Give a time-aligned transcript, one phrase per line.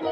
[0.00, 0.08] Hola，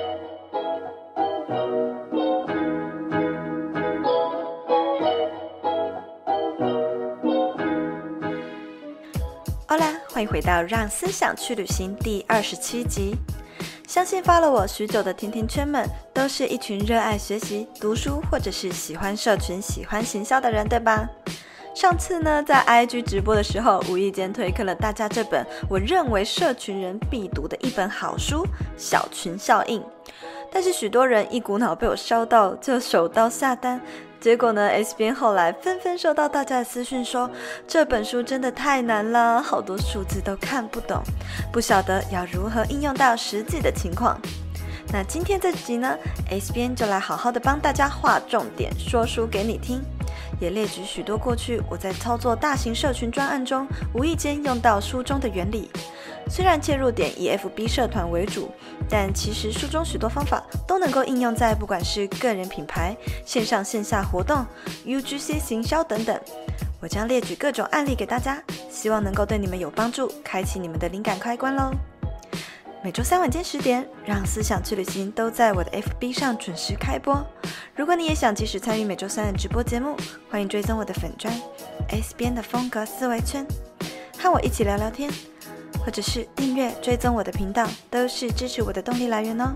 [10.10, 13.16] 欢迎回到《让思想去旅行》第二十七集。
[13.86, 21.08] 相信发了我许久的甜甜圈们，都是一群热爱学习、读书，或者是喜欢社群、喜欢行销的人，对吧？
[21.74, 28.42] 上次呢，在 IG 直播的时候，无意间推坑了大家这本我认为社群人必读的一本好书
[28.76, 29.80] 《小群效应》，
[30.50, 33.80] 但是许多人一股脑被我烧到，就手刀下单。
[34.20, 37.30] 结果呢，S 边后来纷纷收到大家的私讯说，
[37.68, 41.00] 这本书真的太难了，好多数字都看不懂，
[41.52, 44.20] 不晓得要如何应用到实际的情况。
[44.92, 45.96] 那今天这集呢
[46.30, 49.80] ，S 边就来好好的帮大家划重点，说书给你听，
[50.40, 55.70] 也列举许多过去我在操作大型社群专案中无意间用到书中的原理。
[56.30, 58.50] 虽然切入点以 FB 社团为主，
[58.88, 64.44] 但其实书中许多方法都能够应用在不管是个人品牌、线上线下活动、
[64.84, 66.20] UGC 行销等等。
[66.80, 71.72] 我将列举各种案例给大家，希望能够对你们有帮助，开启你们的灵感开关喽。
[72.82, 77.24] 每周三晚间十点，让思想去旅行都在我的 FB 上准时开播。
[77.74, 79.96] 如果你也想及时参与每周三的直播节目，
[80.30, 81.32] 欢迎追踪我的粉砖
[81.88, 83.44] S 边的风格思维圈，
[84.18, 85.10] 和我一起聊聊天。
[85.84, 89.52] 或者是订阅追踪我的频道，都是支持我的动力来源哦。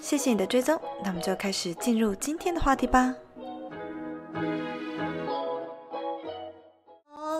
[0.00, 3.14] 谢谢你的追踪，那我们就开始进入今天的话题吧。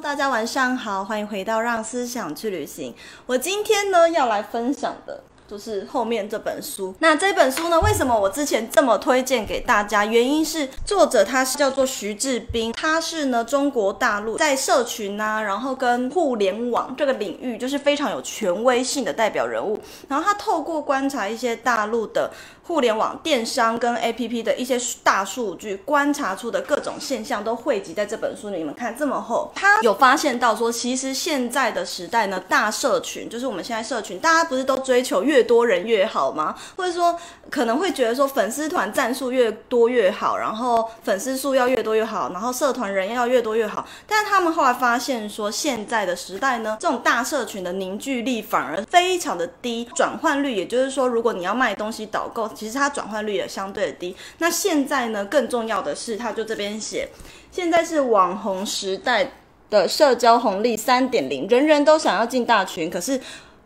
[0.00, 2.90] 大家晚上好，欢迎回到《让思想去旅行》。
[3.26, 5.22] 我今天呢要来分享的。
[5.50, 6.94] 就是后面这本书。
[7.00, 10.06] 那这本书呢，为什么我之前这么推荐给大家？
[10.06, 19.76] 原因是作者他是叫做徐志斌，他是呢中国大陆在社群啊，然后跟互联网这个领域就是非常有权威性的代表人物。
[20.06, 22.30] 然后他透过观察一些大陆的。
[22.62, 28.58] 互联网电商跟 APP 的一些大数据观察出的各种现象都汇集在这本书里。
[28.58, 36.54] 你们看这么厚，他有发现到说，其实现在的时代呢，大社群就是我们现在社群，大家不是都追求越越多人越好吗？
[36.76, 37.18] 或者说
[37.48, 43.86] 可能会觉得说粉丝团赞数越多越好，然后粉丝数要越多越好，然后社团人要越多越好。
[44.06, 52.46] 但是他们后来发现说，现在的时代呢，这种大社群的凝聚力反而非常的低，转换率，也就是说，如果你要卖东西导购。
[52.54, 54.14] 其实它转换率也相对的低。
[54.38, 57.08] 那现在呢，更重要的是，它就这边写，
[57.50, 59.32] 现在是网红时代
[59.70, 63.18] 的社交红利三点零，人人都想要进大群，可是。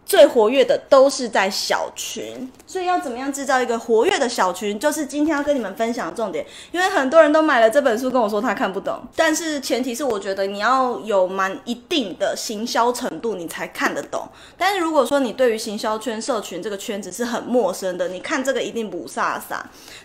[0.06, 6.44] 最活跃的都是在小群，所以要怎么样制造一个活跃的小群，就是今天要跟你们分享的重点。
[6.72, 14.28] 因为很多人都买了这本书，跟我说他看不懂，但是前提是我觉得你要有蛮一定的行销程度，你才看得懂。
[14.58, 19.62] 但是如果说你对于行销圈、社群这个圈子是很陌生的，你看这个一定不飒飒。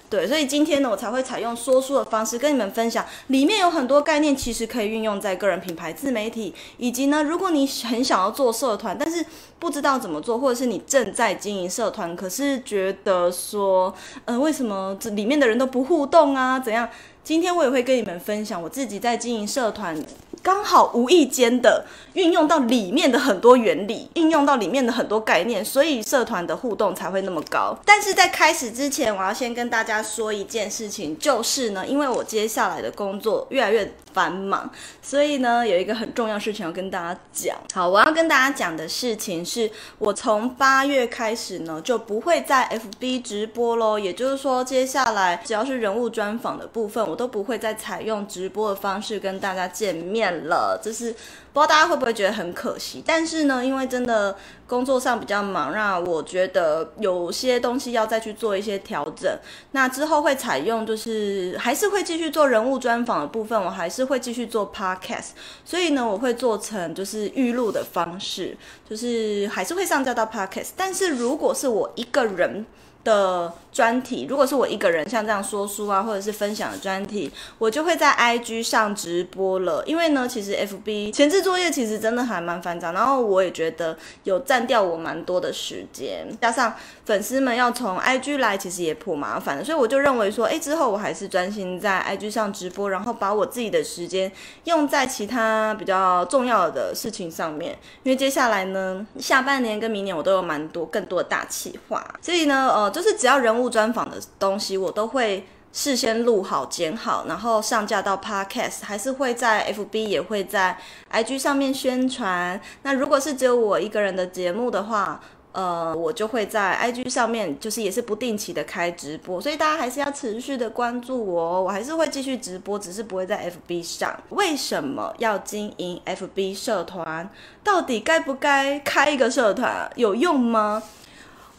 [0.09, 9.23] 对，所以今天呢，我才会采用说书的方式跟你们分享，里面有很多概念，其实可以运用在个人品牌、自媒体，以及呢，如果你很想要做社团，但是
[9.59, 13.93] 不知道怎么做，或者是你正在经营社团，可是觉得说，
[14.25, 16.59] 呃，为什么这里面的人都不互动啊？
[16.59, 16.89] 怎样？
[17.23, 19.95] 今天我也会跟你们分享我自己在经营社团。
[20.41, 27.77] 刚好无意间的运用到里面的很多原理，应用到里面的很多概念，所以社团的互动才会那么高。
[27.85, 34.69] 但是在开始之前，我要先跟大家说一件事情，就是呢，因为我接下来的工作越来越繁忙，
[35.01, 37.55] 所以呢，有一个很重要事情要跟大家讲。
[37.73, 42.67] 好，我要跟大家讲的事情是，我从八月开始呢，就不会在
[42.99, 43.97] FB 直播喽。
[43.97, 50.77] 也就是说，接下来只要是人物专访的部分，我都不会再采用直播的方式跟大家见面了。
[50.83, 51.15] 这是。
[51.51, 53.03] 不知道大家会不会觉得很可惜？
[53.05, 54.35] 但是呢，因为真的
[54.67, 59.29] 工作上比较忙，那我觉得有些东西要再去做一些调整。
[59.71, 65.29] 那之后会采用，就是还是会继续做人物专访的部分，我还是会继续做 podcast。
[65.65, 68.55] 所以呢，我会做成就是预录的方式，
[68.87, 70.69] 就是还是会上架到 podcast。
[70.77, 72.65] 但是如果是我一个人
[73.03, 79.83] 的专题，如果是我一个人像这样说书啊，或者是分享的专题，我就会在 IG 上直播了。
[79.85, 86.73] 因为呢，其实 FB 前置作业其实真的还蛮繁杂，然后我也觉得有占掉我蛮多的时间，加上
[87.05, 94.31] 粉丝们要从 IG 来，其实也颇麻烦的，所以我就认为说，哎，之后我还是专心在 IG 上直播，然后把我自己的时间
[94.65, 97.77] 用在其他比较重要的事情上面。
[98.03, 110.77] 因为接下来呢，下半年跟明年我都有蛮多更多的大企划，所以呢，呃，就是只要人物专访的东西，我都会事先录好、剪好，然后上架到 Podcast，还是会在 FB 也会在
[111.11, 112.59] IG 上面宣传。
[112.83, 115.19] 那如果是只有我一个人的节目的话，
[115.51, 124.15] 呃，我就会在 IG 上面，就是也是不定期的开直播，所以大家还是要持续的关注我哦，我还是会继续直播，只是不会在 FB 上。
[124.29, 127.27] 为什么要经营 FB 社团？
[127.63, 129.91] 到底该不该开一个社团？
[129.95, 130.83] 有用吗？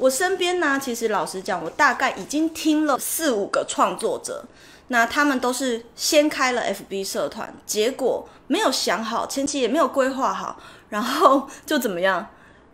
[0.00, 4.43] 我身边呢，其实老实讲，我大概已经听了四五个创作者，
[4.88, 10.58] 那他们都是先开了 FB 社团，结果没有想好，前期也没有规划好，
[10.88, 12.26] 然后就怎么样？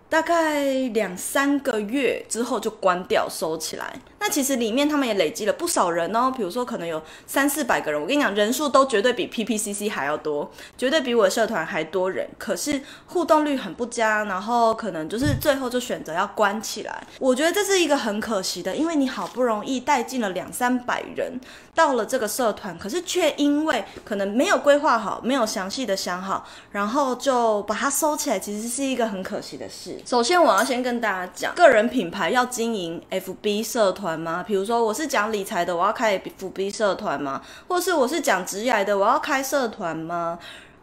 [0.08, 0.62] 大概
[0.94, 4.00] 两三个月之后就关掉收起来。
[4.26, 12.28] 那其实里面他们也累积了不少人哦，比如说可能有三四百个人，我跟你讲，人数都绝对比 PPCC 还要多，绝对比我社团还多人。
[12.36, 17.06] 可是互动率很不佳，然后可能就是最后就选择要关起来。
[17.20, 21.40] 我觉得这是一个很可惜的，因为你好不容易带进了两三百人
[21.72, 29.96] 到了这个社团，可是却因为可能没有规划好，没有详细的想好，然后就把它收起来，其实是一个很可惜的事。
[30.04, 34.15] 首先我要先跟大家讲，个人品牌要经营 FB 社团。
[34.18, 34.44] 吗？
[34.46, 37.42] 比如说我是讲理财的，我要开 FB 社团吗？
[37.68, 40.38] 或是我是讲职涯的，我要开社团吗？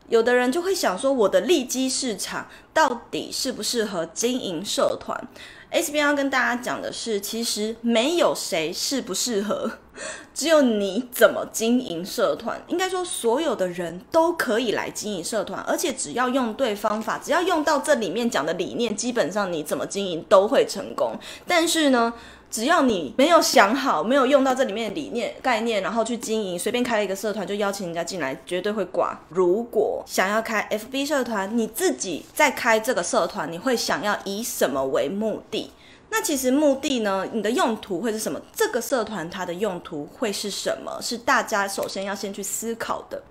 [0.10, 5.28] 有的人就会想说，我的利基市场到底适不适合经营社团
[5.72, 9.72] ？S B 要跟大家讲的是，其实没有谁适不适合，
[10.36, 12.62] 只有你怎么经营社团。
[12.68, 21.18] 应该说，所有的人都可以来经营社团，而且只要用对方法，只要用到这里面讲的理念，基本上你怎么经营都会成功。
[21.48, 22.14] 但是呢，
[22.54, 29.20] 只要你没有想好，没有用到这里面的理念概念，然后去经营，随便开了一个社团就邀请人家进来，绝对会挂。
[29.30, 35.72] 如果想要开 FB 社团，你自己在开这个社团，你会想要以什么为目的？
[36.12, 38.40] 那其实目的呢，你的用途会是什么？
[38.56, 40.96] 这个社团它的用途会是什么？
[41.02, 43.24] 是大家首先要先去思考的。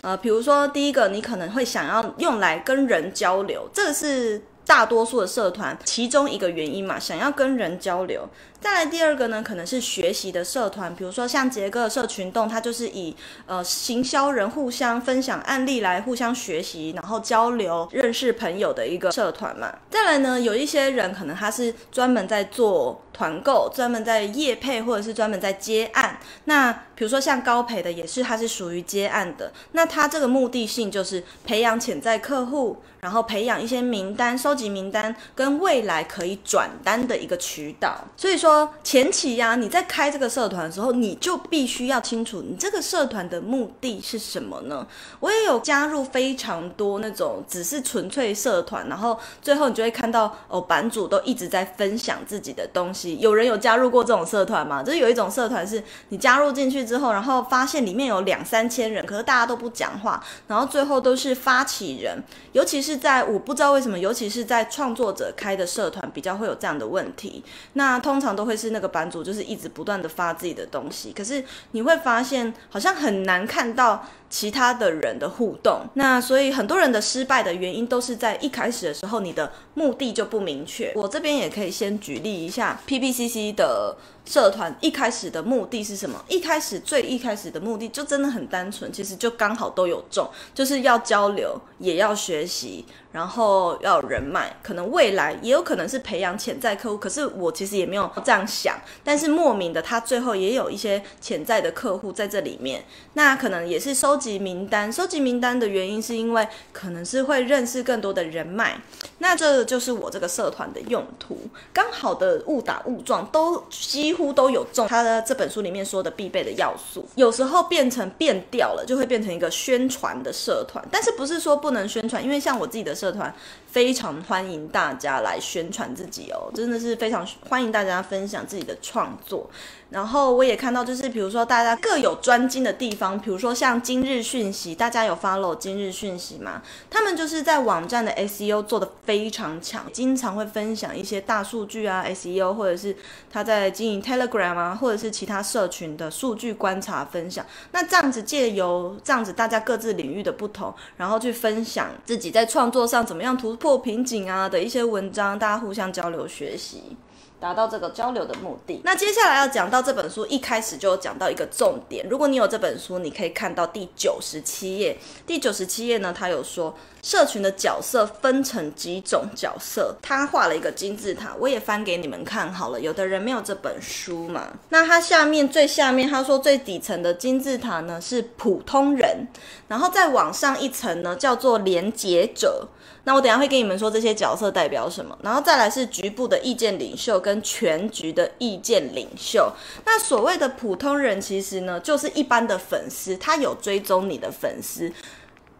[0.00, 4.42] 呃，比如说第一个，你可能会想要用来跟人交流，这个是。
[4.66, 8.28] 大多数的社团，其中一个原因嘛，想要跟人交流。
[8.58, 13.14] 再来第二个呢，可能是学习的社团，比如说像杰哥社群动，它就是以
[13.46, 19.72] 呃行销人互相分享案例来互相学习，然后交流认识朋友的一个社团嘛。
[19.90, 26.18] 再来呢，有一些人可能他是专门在做团购，专门在业配，或者是专门在接案。
[26.44, 29.52] 那比如说像高培的，也是他是属于接案的。
[29.72, 38.02] 那他这个目的性就是培养潜在客户，然后培养一些名单，收集名单，跟未来可以转单的一个渠道。
[38.16, 38.45] 所以说。
[38.46, 44.86] 说前期呀、你在开这个社团的时候，你就必须要清楚你这个社团的目的是什么呢？
[45.18, 53.18] 我也有加入非常多那种只是纯粹社团，然后最后你就会看到哦，版主都一直在分享自己的东西。
[53.18, 54.80] 有人有加入过这种社团吗？
[54.80, 62.22] 就是有一种社团是你加入进去之后，然后发现里面有两三千人，可是大家都不讲话，然后最后都是发起人，
[62.52, 67.42] 尤其是在我不知道为什么，尤其是在创作者开的社团比较会有这样的问题。
[67.72, 68.46] 那通常都。
[68.46, 75.82] 会是那个版主，就是一直不断的发自己的东西，可是你会发现好像很难看到其他的人的互动。
[75.94, 80.92] 那所以很多人的失败的原因都是在一开始的时候，你的目的就不明确。
[80.94, 86.24] 我这边也可以先举例一下 PPCC 的社团一开始的目的是什么？
[86.28, 92.84] 一开始最一开始的目的就真的很单纯，其实就刚好都有中，就是要交流，也要学习。
[93.12, 96.98] 然后要人脉，可能未来也有可能是培养潜在客户。
[96.98, 102.84] 可是我其实也没有这样想，但是莫名的，他最后也有一些潜在的客户在这里面。
[103.14, 108.80] 那可能也是收收集名单，收集名单的原因是因为可能是会认识更多的人脉。
[109.18, 111.36] 那这就是我这个社团的用途，
[111.72, 117.04] 刚好的误打误撞，都几乎都有中他的这本书里面说的必备的要素。
[117.16, 123.10] 有时候变成变调了，就会变成一个宣传的社团，但是不是说不能宣传，因为像我自己的社。
[123.16, 123.34] 团
[123.66, 129.48] 非常欢迎大家来宣传自己哦，真的是非常欢迎大家分享自己的创作。
[129.88, 136.60] 然后我也看到，就是比如说大家各有专精的地方，比如说像今日讯息，大家有 follow 今日讯息吗？
[136.90, 142.94] 他们就是在网站的 SEO 做的非非常强，经常会分享一些大数据啊，SEO 或者是
[143.32, 147.46] 他在经营 Telegram 啊，或者是其他社群的数据观察分享。
[147.72, 156.94] 那这样子借由这样子大家各自领域的不同，然后去分享自己在创作上怎么样突破瓶颈啊的一些文章，大家互相交流学习。
[157.38, 158.80] 达到这个交流的目的。
[158.82, 164.96] 那接下来要讲到这本书一开始就讲到一个重点，如果你有这本书，你可以看到第九十七页。
[165.26, 166.74] 第九十七页呢，他有说
[167.06, 172.80] 社群的角色分成几种角色，他画了一个金字塔，我也翻给你们看好了。
[172.80, 179.28] 有的人没有这本书嘛，那他下面最下面他说最底层的金字塔呢是普通人，
[179.68, 182.66] 然后再往上一层呢叫做连接者。
[183.04, 189.52] 那我等下会跟你们说这些角色代表什么，然后再来是局部的意见领袖跟全局的意见领袖。
[189.84, 194.92] 那所谓的普通人，其实呢就是一般的粉丝，他有追踪你的粉丝，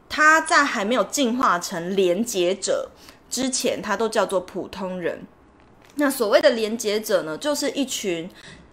[0.08, 2.90] 他在还没有进化成连接者
[3.28, 5.24] 之前，他都叫做普通人。
[5.96, 8.30] 那所谓的连接者呢，就是一群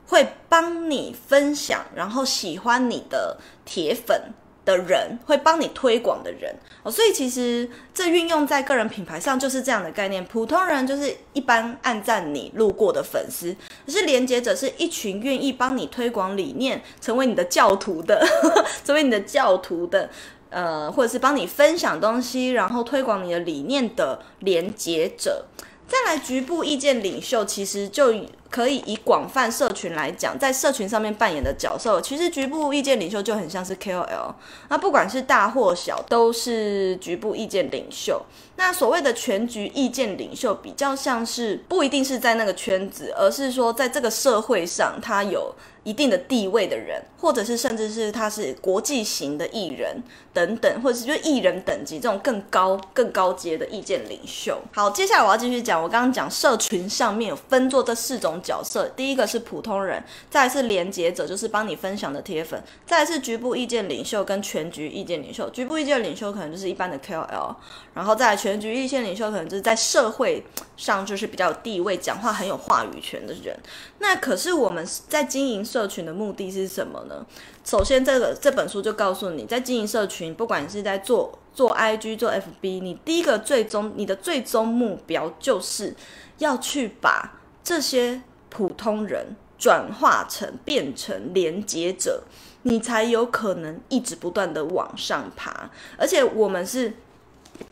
[0.08, 4.34] 会帮你分享，然后喜欢你的铁粉。
[4.66, 10.24] 的人会帮你推广的人哦，所以其实这运用在个人品牌上就是这样的概念。
[10.24, 13.54] 普通人就是一般按赞你路过的粉丝，
[13.86, 18.26] 可是连接者是一群愿意帮你推广理念，成为你的教徒的，
[18.86, 20.10] 成为你的教徒的，
[20.54, 25.46] 呃，或者是帮你分享东西，然后推广你的理念的连接者。
[25.86, 28.14] 再来，局部意见领袖其实就
[28.50, 34.34] 可以以广泛社群来讲，在社群上面扮演的角色，其实局部意见领袖就很像是 KOL，
[34.70, 38.24] 那不管是大或小，都是局部意见领袖。
[38.56, 45.54] 那所谓的全局意见领袖，比较像是不一定是在那个圈子，而是说在这个社会上，他有
[45.84, 50.02] 一定的地位的人，或者是甚至是他是国际型的艺人
[50.34, 54.62] 等等，或者是就艺人等级这种更高更高阶的意见领袖。
[54.74, 65.50] 好，接下来我要继续讲，我刚刚讲社群上面分作这四种角色，第一个是普通人，再来是连接者，就是帮你分享的铁粉，再来是局部意见领袖跟全局意见领袖。
[65.50, 67.56] 局部意见领袖可能就是一般的 KOL，
[67.94, 70.44] 然后再来全局意见领袖可能就是在社会
[70.78, 73.54] 上就是比较有地位、讲话很有话语权的人。
[74.04, 77.26] 那可是我们在经营社群的目的是什么呢？
[77.64, 85.96] 首先，这个这本书就告诉你，在经营社群，不管你是在做做 IG、做 FB，你第一个最终你的最终目标就是
[86.40, 92.24] 要去把这些普通人转化成变成连接者，
[92.64, 95.72] 你才有可能一直不断的往上爬。
[95.98, 96.94] 而且我们是。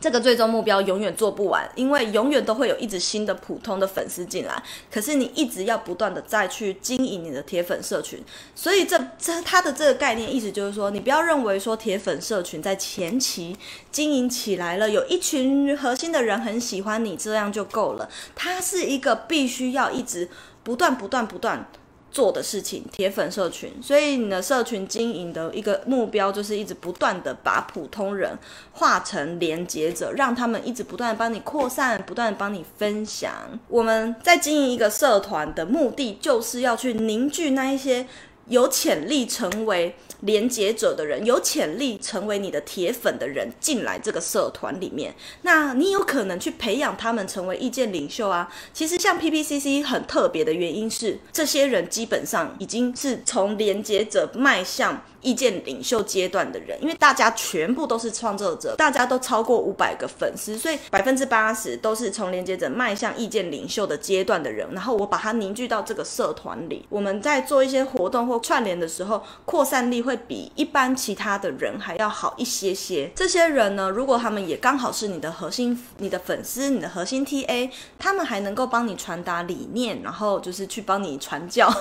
[0.00, 4.62] 这个最终目标永远做不完，因为永远都会有一直新的普通的粉丝进来。
[4.90, 8.22] 可是你一直要不断的再去经营你的铁粉社群，
[8.54, 13.56] 所以这这它的这个概念意思就是说，你不要认为说铁粉社群在前期
[13.90, 18.08] 经营起来了，有一群核心的人很喜欢你，这样就够了。
[18.34, 20.28] 它是一个必须要一直
[20.62, 21.68] 不断不断不断。
[22.12, 28.38] 做的事情，铁粉社群，所以你的社群经营的一个目标就是一直不断的把普通人
[28.72, 33.32] 化成连接者，让他们一直不断的帮你扩散，不断的帮你分享。
[33.68, 38.06] 我们在经营一个社团的目的，就是要去凝聚那一些
[38.48, 48.52] 有潜力成为连接者的人，有潜力成为你的铁粉的人进来这个社团里面，那你有可能去培养他们成为意见领袖啊。
[48.72, 55.02] 其实像 PPCC 很特别的原因是，这些人基本上已经是从连接者迈向。
[55.22, 64.68] 意见领袖阶段的人，因为大家全部都是创作者，大家都超过五百个粉丝，所以百分之八十都是从连接者迈向意见领袖的阶段的人。
[64.72, 73.10] 然后我把它凝聚到这个社团里，我们在做一些活动或串联的时候，扩散力会比一般其他的人还要好一些些。
[73.14, 81.72] 这些人呢，如果他们也刚好是你的核心、你的粉丝、你的核心 TA，他们还能够帮你传达理念，然后就是去帮你传教。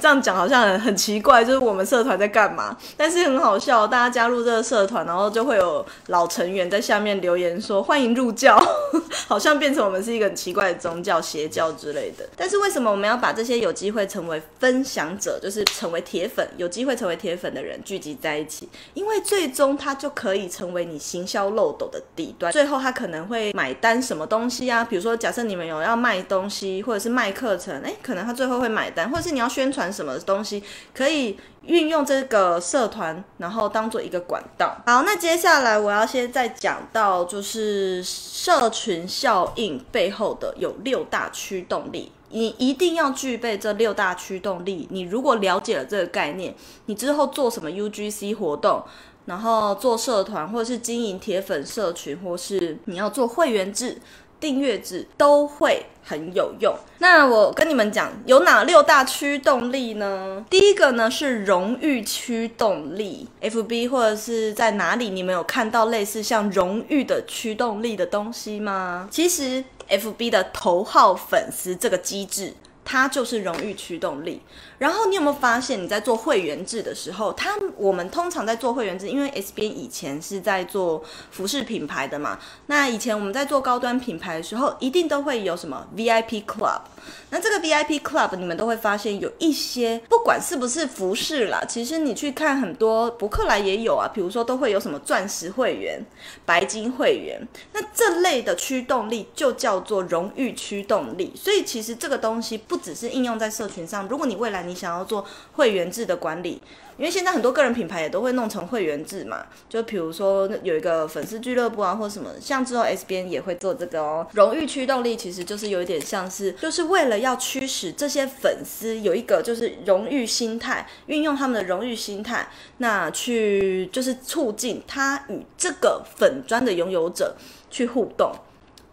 [0.00, 2.76] 这样讲好像很很奇怪，就是我我们社团在干嘛？
[2.96, 8.56] 但是很好笑，大家加入这个社团，然后就会有老成员在下面留言说欢迎入教，
[9.26, 12.24] 好像变成我们是一个很奇怪的宗教邪教之类的。
[12.36, 18.68] 但是为什么我们要把这些有机会成为分享者，就是成为铁粉，有机会成为铁粉的人聚集在一起？
[18.94, 24.84] 因为最终他就可以成为你行销漏斗的底端，最后他可能会买单什么东西啊？
[24.84, 30.62] 比如说假设你们有要卖东西，或者是卖课程，诶，可能他最后会买单，或者是你要宣传什么东西，
[30.94, 34.76] 可以运用这个社团，然后当做一个管道。
[34.86, 44.86] 好，那接下来我要先再讲到，就是社群效应背后的有六大驱动力，你一定要具备这六大驱动力。
[44.90, 46.54] 你如果了解了这个概念，
[46.86, 48.82] 你之后做什么 UGC 活动，
[49.26, 53.98] 然后做社团，或者是经营铁粉社群，或是你要做会员制。
[54.44, 56.76] 订阅制都会很有用。
[56.98, 60.44] 那我跟你们讲，有哪六大驱动力呢？
[60.50, 69.08] 第一个呢是荣誉驱动力，FB 或者是在哪里，你们有看到类似像荣誉的驱动力的东西吗？
[69.10, 72.52] 其实 FB 的头号粉丝这个机制。
[72.86, 74.42] 它就是荣誉驱动力。
[74.84, 82.38] 然后你有没有发现，你在做会员制的时候，他我们通常在做会员制，因为 S 编以前是在做服饰品牌的嘛。
[82.66, 86.82] 那以前我们在做高端品牌的时候，一定都会有什么 VIP Club。
[87.30, 94.06] 那这个 VIP Club，你们都会发现有一些，不管是不是服饰啦，其实你去看很多博客来也有啊。
[94.12, 96.04] 比如说都会有什么钻石会员、
[96.44, 97.40] 白金会员，
[97.72, 101.32] 那这类的驱动力就叫做荣誉驱动力。
[101.34, 106.60] 所以其实这个东西不只是应用在社群上，如果你未来你想要做会员制的管理，
[106.96, 114.26] 因为现在很多个人品牌也都会弄成会员制嘛，就比如说有一个粉丝俱乐部啊，或什么，像之后 S 编也会做这个哦。
[114.32, 127.36] 荣誉驱动力其实就是有一点像是，就是为了要驱使这些粉丝有一个就是荣誉心态，运用他们的荣誉心态，那去就是促进他与这个粉砖的拥有者
[127.70, 128.32] 去互动。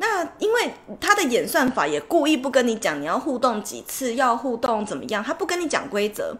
[0.01, 6.35] 那因为他的演算法也故意不跟你讲你要互动几次，要互动怎么样，他不跟你讲规则。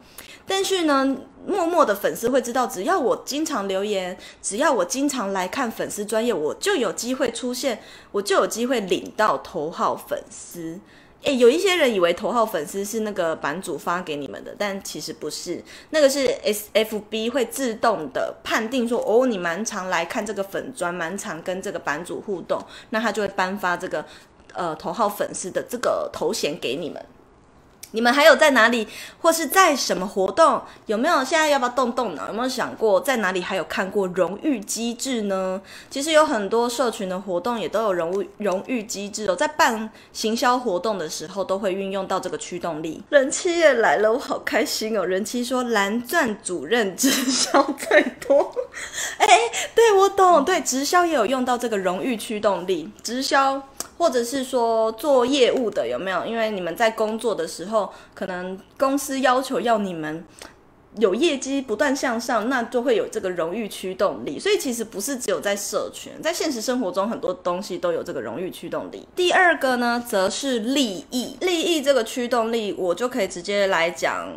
[0.48, 1.15] 但是呢，
[1.46, 10.80] 默默的粉丝会知道，只要我经常留言，只要我经常来看粉丝专业，我就有机会出现，我就有机会领到头号粉丝。
[11.24, 22.60] 诶，有一些人以为头号粉丝是那个版主发给你们的，但其实不是，那个是 SFB 会自动的判定说，哦，你蛮常来看这个粉专，蛮常跟这个版主互动，
[22.90, 24.04] 那他就会颁发这个
[24.54, 27.04] 呃头号粉丝的这个头衔给你们。
[27.92, 28.88] 你们还有在哪里，
[29.22, 30.62] 或是在什么活动？
[30.86, 32.28] 有没有现在要不要动动脑？
[32.28, 35.62] 有没有想过在哪里还有看过荣誉机制呢？
[35.90, 43.04] 其实有很多社群的活动也都有荣誉荣誉机制哦，在办行销活动的时候都会运用到这个驱动力。
[43.10, 45.06] 人气也来了，我好开心哦！
[45.06, 48.54] 人气说蓝钻主任直销最多，
[49.18, 49.28] 哎，
[49.76, 53.62] 对我懂，对直销也有用到这个荣誉驱动力，直销。
[54.01, 56.25] 或者是说做业务的有没有？
[56.25, 60.25] 因为你们在工作的时候，可能公司要求要你们
[60.98, 64.39] 有业绩不断向上，那就会有这个荣誉驱动力。
[64.39, 69.08] 所以其实不是只有在社群，在现实生活中很多东西都有这个荣誉驱动力。
[69.15, 74.29] 第二个呢，则是利益，利益这个驱动力，我就可以直接来讲。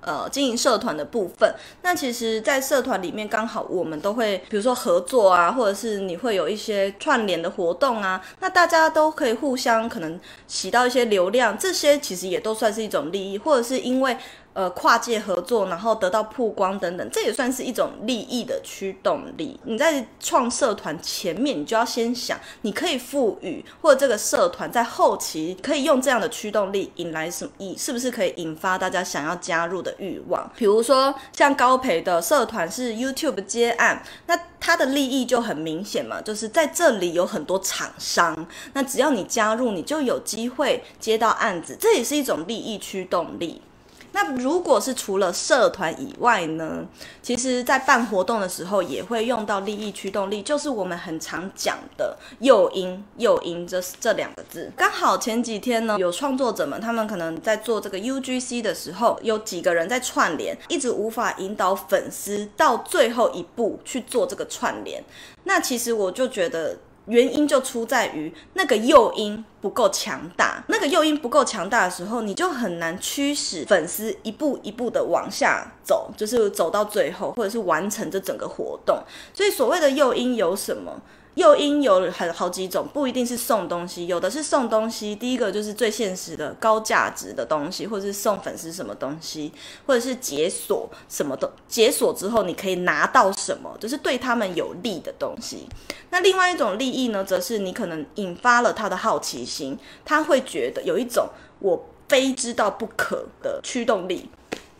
[0.00, 14.16] 呃，经营社团的部分，那其实，在社团里面，刚好我们都会，比如说合作啊，或者是你会有一些串联的活动啊，那大家都可以互相可能起到一些流量，这些其实也都算是一种利益，或者是因为。
[14.52, 19.58] 呃，跨界合作，然后得到曝光等等，这也算是一种利益的驱动力。
[19.62, 30.50] 你在创社团前面，你就要先想，你可以赋予或者这个社团在后期可以用这样的驱动力引来什么意，是不是可以引发大家想要加入的欲望？
[30.56, 43.62] 比如说像高培的社团是 YouTube 接案，那它的利益就很明显嘛，就是在这里有很多厂商，那只要你加入，你就有机会接到案子，这也是一种利益驱动力。
[44.12, 46.84] 那如果是除了社团以外呢？
[47.22, 53.04] 其实，在办活动的时候也会用到利益驱动力，就是我们很常讲的诱因。
[53.18, 65.04] 诱因这这两个字，刚好前几天呢，有创作者们他们可能在做这个 UGC 的时候，有几个人在串联，一直无法引导粉丝到最后一步去做这个串联。
[65.44, 66.78] 那其实我就觉得。
[67.10, 79.02] 原因就出在于那个诱因不够强大，那个诱因不够强大的时候，你就很难驱使粉丝一步一步的往下走，就是走到最后，或者是完成这整个活动。
[79.34, 81.02] 所以所谓的诱因有什么？
[81.40, 85.16] 诱因有很好几种，不一定是送东西，有的是送东西。
[85.16, 89.50] 第一个就是最现实的高价值的东西，或者是送粉丝什么东西，
[89.86, 91.50] 或者是解锁什么的。
[91.66, 95.66] 解锁之后你可以拿到什么，就是对他们有利的东西。
[96.10, 101.26] 那另外一种利益呢，则是你可能引发了他的好奇心，他会觉得有一种
[101.60, 104.28] 我非知道不可的驱动力，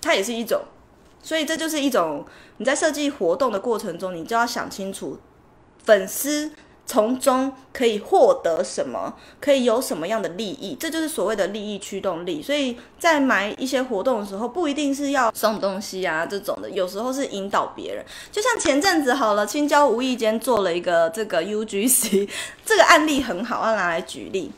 [0.02, 0.60] 它也是一种。
[1.22, 2.24] 所以这就是一种
[2.58, 5.18] 你在设计活动的过程中，你就要想清楚。
[5.84, 6.52] 粉丝
[6.86, 9.14] 从中可以获得什么？
[9.40, 10.74] 可以有什么样的利益？
[10.74, 12.42] 这就是所谓的利益驱动力。
[12.42, 18.04] 所以在买一些活动的时候，不一定是要送东西啊这种的，有时候是引导别人。
[18.32, 22.28] 就像前阵子好了，青椒无意间做了一个这个 UGC，
[22.66, 24.50] 这个案例很好，要拿来举例。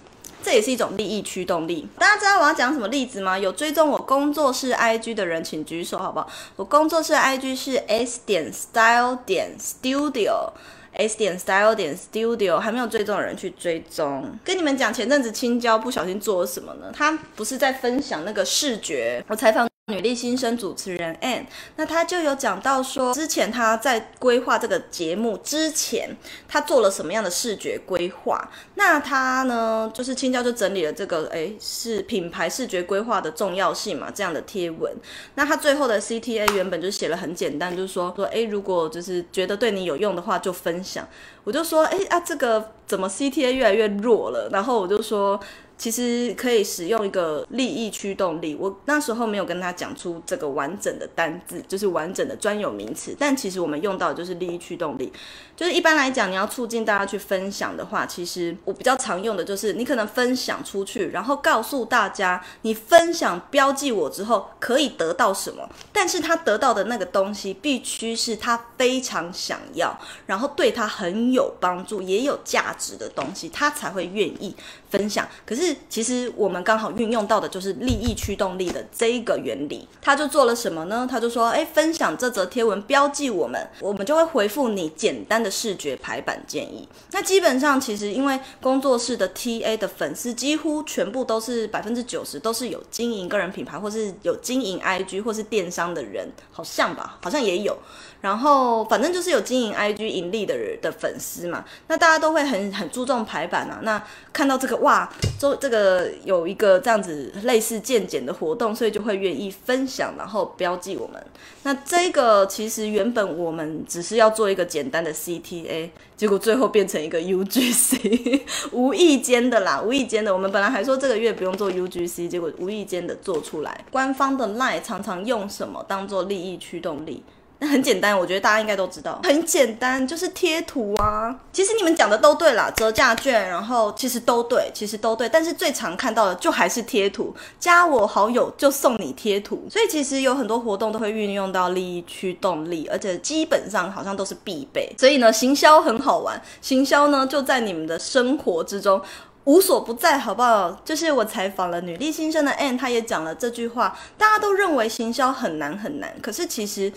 [0.42, 1.86] 这也是一种利益驱动力。
[1.98, 3.38] 大家知道我要讲什么例子吗？
[3.38, 6.26] 有追踪我工作室 IG 的人，请举手好不好？
[6.56, 10.50] 我工作室 IG 是 s 点 style 点 studio。
[10.94, 14.38] S 点 Style 点 Studio 还没有追踪的人去追踪。
[14.44, 16.92] 跟你们讲，前阵子青椒不小心做了什么呢？
[16.92, 21.44] 他不是在分享那个视觉，我采访女力新生主持人 Ann，
[21.76, 26.16] 那她就有讲到说，之前她在规划这个节目之前，
[26.48, 28.50] 她做了什么样的视觉规划？
[28.76, 34.90] 那她呢，就是青椒就整理了这个，诶，是品牌视觉规划的重要性嘛，这样的贴文。
[35.34, 41.06] 那她最后的 CTA 原本就写了很简单，就是说说，诶，如果就是觉得对你有用的话，就分享。
[41.44, 44.48] 我就说，诶，啊，这个怎么 CTA 越来越弱了？
[44.50, 45.38] 然后我就说。
[45.78, 53.16] 其实可以使用一个利益驱动力，我那时候没有跟他讲出这个完整的单字，就是完整的专有名词。
[53.18, 55.12] 但其实我们用到的就是利益驱动力，
[55.56, 74.54] 就是一般来讲，你要促进大家去分享的话，其实我比较常用的就是你可能分享出去，然后告诉大家你分享标记我之后可以得到什么，但是他得到的那个东西必须是他非常想要，然后对他很有帮助也有价值的东西，他才会愿意
[74.88, 75.28] 分享。
[75.44, 75.71] 可是。
[75.88, 81.06] 其实我们刚好运用到的就是利益驱动力的这一个原理，他就做了什么呢？
[81.10, 86.88] 他就说，哎，分享这则贴文，标记我们，我们就会回复你简单的视觉排版建议。
[87.10, 97.76] 那基本上，其实因为工作室的 TA 的粉丝几乎全部都是百分之九十都是有经营个人品牌，或是有经营 IG 或是电商的人，好像吧，好像也有。
[98.22, 103.80] 然后反正就是有经营 IG 盈利的人的粉丝嘛，那大家都会很很注重排版啊。
[103.82, 111.22] 那看到这个哇，做这个有一个这样子类似健检的活动，所以就会愿意分享，然后标记我们。
[111.64, 120.32] 那这个其实原本我们只是要做一个简单的 CTA，结果最后变成一个 UGC， 无意间的啦，无意间的。
[120.32, 123.84] 我们本来还说这个月不用做 UGC，结果无意间的做出来。
[123.90, 127.24] 官方的 LINE 常常用什么当做利益驱动力？
[127.68, 131.34] 很简单，我觉得大家应该都知道，很简单，就是贴图啊。
[131.52, 135.28] 其实你们讲的都对啦，折价券，然后其实都对，其实都对。
[135.28, 139.66] 但是最常看到的就还是贴图，加我好友就送你贴图。
[139.70, 144.92] 所以其实有很多活动都会运用到利益驱动力，而且基本上好像都是必备。
[144.98, 149.00] 所以呢，行销很好玩，行销呢就在你们的生活之中
[149.44, 150.80] 无所不在，好不好？
[150.84, 153.96] 就是我采访了女力新生的 Anne，她也讲了这句话。
[154.16, 156.92] 大家都认为行销很难很难，可是其实。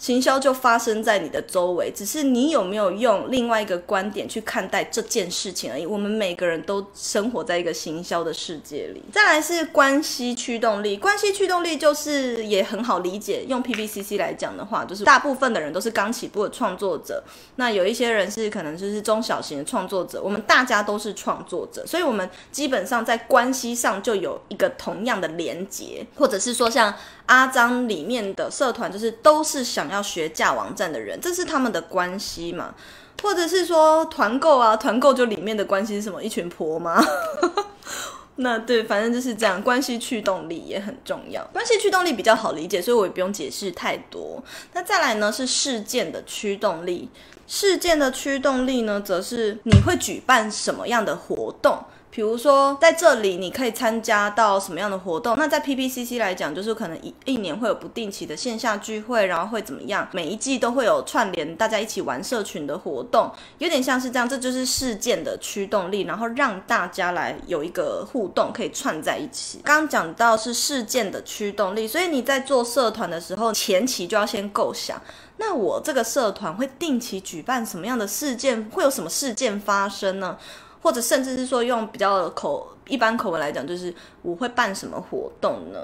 [0.00, 5.84] 行销就发生在你的周围，只是你有没有用另外一个观点去看待这件事情而已。
[5.84, 9.02] 我们每个人都生活在一个行销的世界里。
[9.12, 13.44] 再来是关系驱动力，关系驱动力就是也很好理解。
[13.46, 17.22] 用 PPCC 来讲的话，就是大部分的人都是刚起步的创作者，
[17.56, 20.22] 那有一些人是可能就是中小型的创作者。
[20.22, 26.94] 我们大家都是创作者，所以我们基本上在关系上就有一个同样的连结，或者是说像。
[27.26, 32.74] 阿张里面的社团就是都是想要学架网站的人，这是他们的关系嘛？
[33.22, 36.22] 或者是说团购啊，团购就里面的关系是什么？
[36.22, 37.04] 一群婆吗？
[38.36, 41.44] 那对，反正就是这样，关系驱动力也很重要。
[41.52, 44.42] 关系驱动力比较好理解，所以我也不用解释太多。
[44.72, 47.10] 那再来呢，是事件的驱动力。
[47.46, 51.84] 事件的驱动力呢，则是你会举办什么样的活动？
[52.12, 55.36] 比如说，在这里你可以参加到什么样的活动？
[55.38, 60.08] 那在 PPCC 来讲，就是可能一一年会有不定期的线下聚会，然后会怎么样？
[60.10, 64.28] 每一季都会有串联大家一起玩社群的活动，有点像是这样。
[64.28, 69.60] 这就是事件的驱动力，然后让大家来有一个互动，可以串在一起。
[69.62, 75.00] 刚刚讲到是事件的驱动力，所以你在做社团的时候，前期就要先构想，
[75.36, 78.64] 那我这个社团会定期举办什么样的事件？
[78.72, 80.36] 会有什么事件发生呢？
[80.82, 85.78] 或者甚至是说用比较口一般口吻来讲，就是我会办什么活动呢？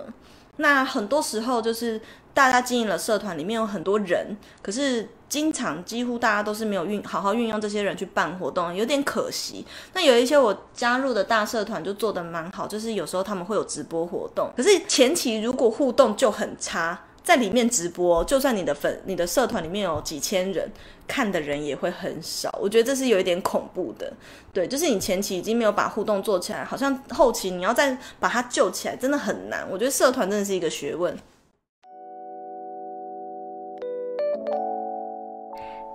[0.56, 2.00] 那很多时候就是
[2.32, 9.66] 大家经营了社团，里面有很多人，可是经常几乎大家都是没有运好好运用这些人去办活动，有点可惜。
[9.92, 16.98] 那有一些我加入的大社团就做得蛮好，就是有时候他们会有直播活动，可是前期如果互动就很差。
[17.26, 20.70] 在里面直播，就算你的粉、你的社团里面有几千人，
[21.08, 22.56] 看的人也会很少。
[22.62, 24.12] 我觉得这是有一点恐怖的，
[24.52, 29.66] 对，就是你前期已经没有把互动做起来，好像后期你要再把它救起来，真的很难。
[29.68, 31.18] 我觉得社团真的是一个学问。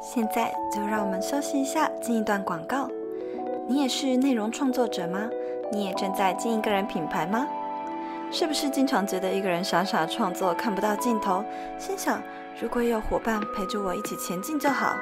[0.02, 2.90] 现在就让我们休息一下，进一段广告。
[3.70, 5.30] 你也是内容创作者吗？
[5.72, 7.48] 你也正在经营个人品牌吗？
[8.34, 11.44] 是不是经常觉得一个人傻傻创作看不到尽头？
[11.78, 12.22] 心想
[12.62, 14.96] 如果有伙伴陪着我一起前进就好。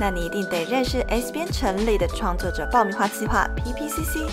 [0.00, 4.26] 那你一定得认识 S 编成立的创作者爆米花计划 PPCC，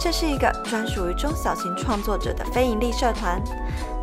[0.00, 3.38] 这是一个专属于中小型创作者的非盈利社团。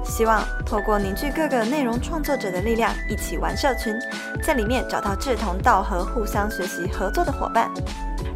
[0.04, 3.96] 希望透过凝聚各个内容创作者的力量，一起玩社群，
[4.44, 7.72] 在里面找到志同道合、互相学习合作的伙伴。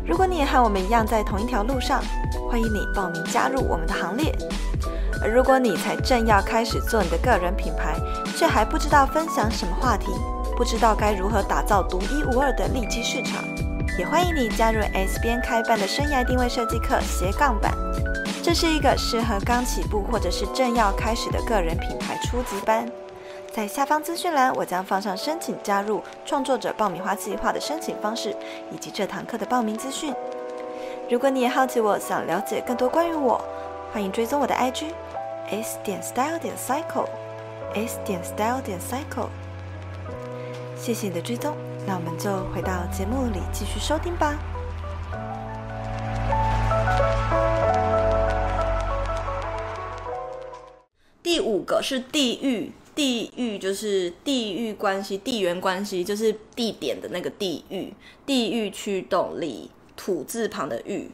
[0.07, 2.01] 如果你也和我们一样在同一条路上，
[2.49, 4.35] 欢迎你报名加入我们的行列。
[5.21, 7.95] 而如果你才正要开始做你的个人品牌，
[8.35, 10.07] 却还不知道分享什么话题，
[10.55, 13.43] 不知道该如何打造独一无二的利基市场，
[13.97, 17.73] 也欢迎你加入 S 编开办的生涯定位设计课斜杠版。
[18.43, 22.87] 这是一个适合刚起步或者是正要开始的个人品牌初级班。
[23.51, 28.35] 在下方资讯栏，我将放上申请加入创作者爆米花计划的申请方式，
[28.69, 30.13] 以及这堂课的报名资讯。
[31.09, 33.41] 如果你也好奇我，想了解更多关于我，
[33.95, 34.87] 欢迎追踪我的 IG
[35.49, 37.07] s 点 style 点 cycle
[37.73, 39.29] s 点 style 点 cycle。
[40.75, 41.55] 谢谢你的追踪，
[41.87, 44.37] 那我们就回到节目里继续收听吧。
[51.23, 52.73] 第五个是地域。
[52.93, 57.93] 地域就是地域关系，地缘关系就是地点的那个地域，
[58.25, 61.09] 地域驱动力，土字旁的域。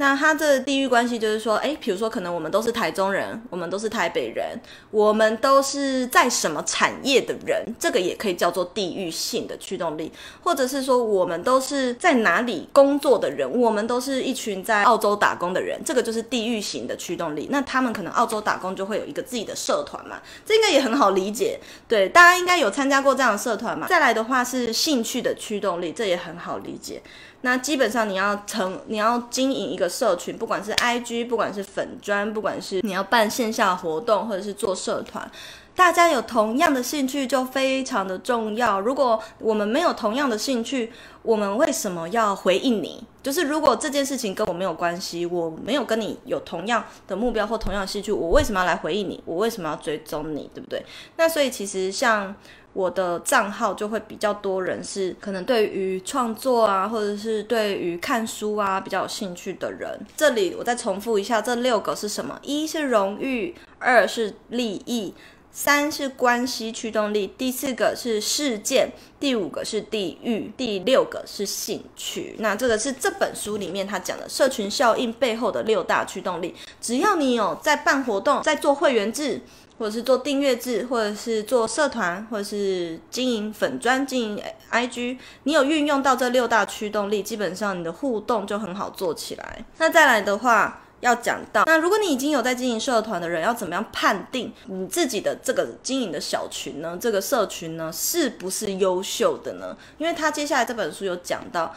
[0.00, 4.58] 那它这地域关系就是说，诶，比如说可能我们都是台中人，我们都是台北人，
[4.90, 10.10] 我们都是在什么产业的人，这个也可以叫做地域性的驱动力，
[10.42, 17.48] 或者是说我们都是在哪里工作的人，我们都是一群在澳洲打工的人，这个就是地域型的驱动力。
[17.50, 21.60] 那他们可能澳洲打工就会有一个自己的社团嘛，这应该也很好理解。
[21.86, 23.86] 对，大家应该有参加过这样的社团嘛。
[23.86, 27.02] 再来的话是兴趣的驱动力，这也很好理解。
[27.42, 35.30] 那基本上你要成，你要经营一个社群，不管是 IG，不管是粉专，不管是你要办线下活动，或者是做社团，
[35.74, 38.78] 大家有同样的兴趣就非常的重要。
[38.80, 43.02] 如果我们没有同样的兴趣，我们为什么要回应你？
[43.22, 49.22] 就是如果这件事情跟我没有关系，我没有跟你有同样的目标或同样的兴趣，我为什么要来回应你？
[49.24, 50.50] 我为什么要追踪你？
[50.54, 50.84] 对不对？
[51.16, 52.36] 那所以其实像。
[52.72, 59.98] 我的账号就会比较多人是可能对于创作啊，或者是对于看书啊比较有兴趣的人。
[60.16, 62.38] 这里我再重复一下，这六个是什么？
[62.42, 65.12] 一是荣誉，二是利益，
[65.50, 72.36] 三是关系驱动力，第四个是事件，第五个是地域，第六个是兴趣。
[72.38, 76.54] 那这个是这本书里面他讲的社群效应背后的六大驱动力。
[76.80, 79.40] 只要你有在办活动，在做会员制。
[79.80, 89.64] 或者是做订阅制，或者是做社团，或者是经营粉专、经营 IG，你有运用到这六大驱动力，基本上你的互动就很好做起来。
[89.78, 96.98] 那再来的话，要讲到，那如果你已经有在经营社团的人，要怎么样判定你自己的这个经营的小群呢？
[97.00, 99.74] 这个社群呢，是不是优秀的呢？
[99.96, 101.74] 因为他接下来这本书有讲到。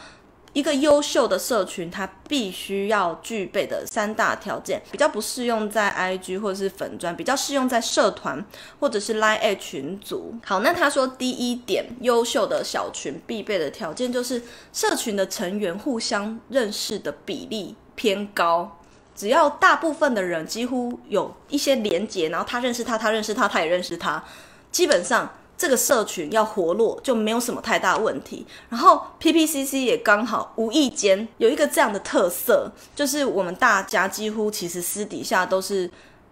[0.54, 8.42] 一个优秀的社群，它必须要具备的三大条件，比较不适用在 IG 或者是粉专，比较适用在社团
[8.78, 10.32] 或者是 Line@ 群组。
[10.44, 14.40] 好，那他说第一点，优秀的小群必备的条件就是
[14.72, 18.78] 社群的成员互相认识的比例偏高，
[19.16, 24.22] 只要大部分的人几乎有一些连结，然后他认识他，他认识他，他也认识他，
[24.70, 25.28] 基本上。
[25.64, 35.90] 这个社群要活络就没有什么太大问题，然后 PPCC 也刚好无意间有一个这样的特色，就是我们大家几乎其实私底下都是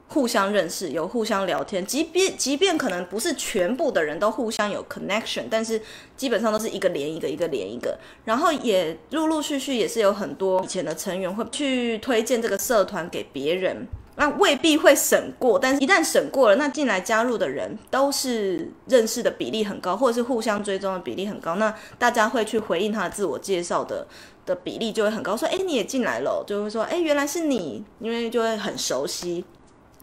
[0.09, 5.81] 互相认识，有互相聊天，即便即便可能不是全部的人都互相有 connection，但是
[6.15, 13.89] 基本上都是一个连一个，一个连一个，然后也陆陆续续也是有很多以前的成员会去推荐这个社团给别人。
[14.23, 24.07] 那未必会审过，但是一旦审过了，那进来加入的人都是认识的比例很高，或者是互相追踪的比例很高，那大家会去回应他的自我介绍的
[24.47, 29.45] 的比例就会很高，说，哎，你也进来了，就会说，哎，原来是你，因为就会很熟悉。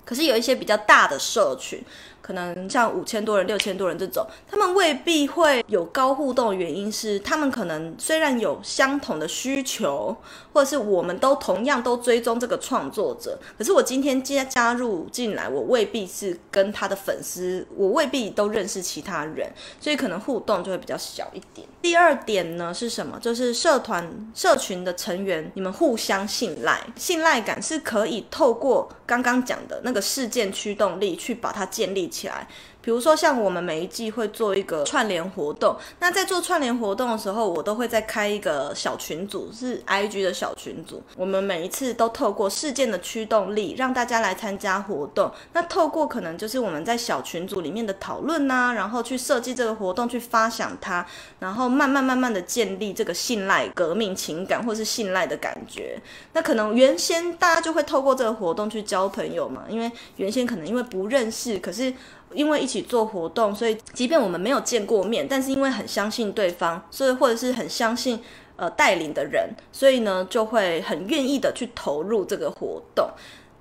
[0.03, 1.81] 可是有一些比较大的社群。
[2.21, 10.15] 可能像五千多人、六千多人这种，他们未必会有高互动的原因是，他们可能虽然有相同的需求，
[10.53, 21.67] 或者是我们都同样都追踪这个创作者，可是我今天加加入进来，我未必是跟他的粉丝，我未必都认识其他人，所以可能互动就会比较小一点。
[21.81, 23.17] 第二点呢是什么？
[23.21, 32.47] 就是社团社群的成员，你们互相信赖，信赖感是可以透过刚刚讲的那个事件驱动力去把它建立起来。
[32.89, 40.99] 比如说像我们每一季会做一个串联活动，那在做串联活动的时候，我都会再开一个小群组，是 IG 的小群组。
[41.15, 45.31] 我们每一次都透过事件的驱动力，让大家来参加活动。
[45.53, 51.05] 那透过可能就是我们在小群组里面的讨论呐，然后去设计这个活动，去发想它，
[51.37, 56.01] 然后慢慢慢慢的建立这个信赖、革命情感或是信赖的感觉。
[56.33, 61.93] 那可能原先大家就会透过这个活动去交朋友嘛，因为原先可能因为不认识，可是。
[62.33, 68.21] 因为一起做活动，所以即便我们没有见过面，但是因为很相信对方，所以或者是很相信
[68.55, 73.09] 呃带领的人，所以呢就会很愿意的去投入这个活动。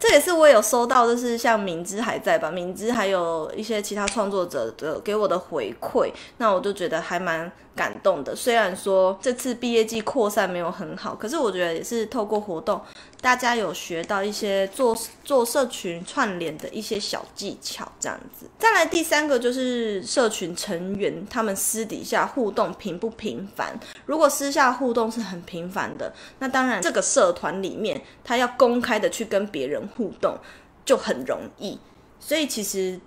[0.01, 8.35] 这也是我有收到，就是像明知还在吧，明知还有一些其他创作者的给我的回馈，那我就觉得还蛮感动的。
[8.35, 12.81] 虽然说这次毕业季扩散没有很好，可是我觉得也是透过活动，
[13.21, 18.47] 大家有学到一些做做社群串联的一些小技巧，这样子。
[18.59, 23.79] 再来第三个就是社群成员他们私底下互动频不频繁？
[24.07, 30.37] 如果私下互动是很频繁的，那当然这个社团里面他要公开的去跟别人互动
[30.85, 31.79] 就很容易，
[32.19, 32.99] 所以其实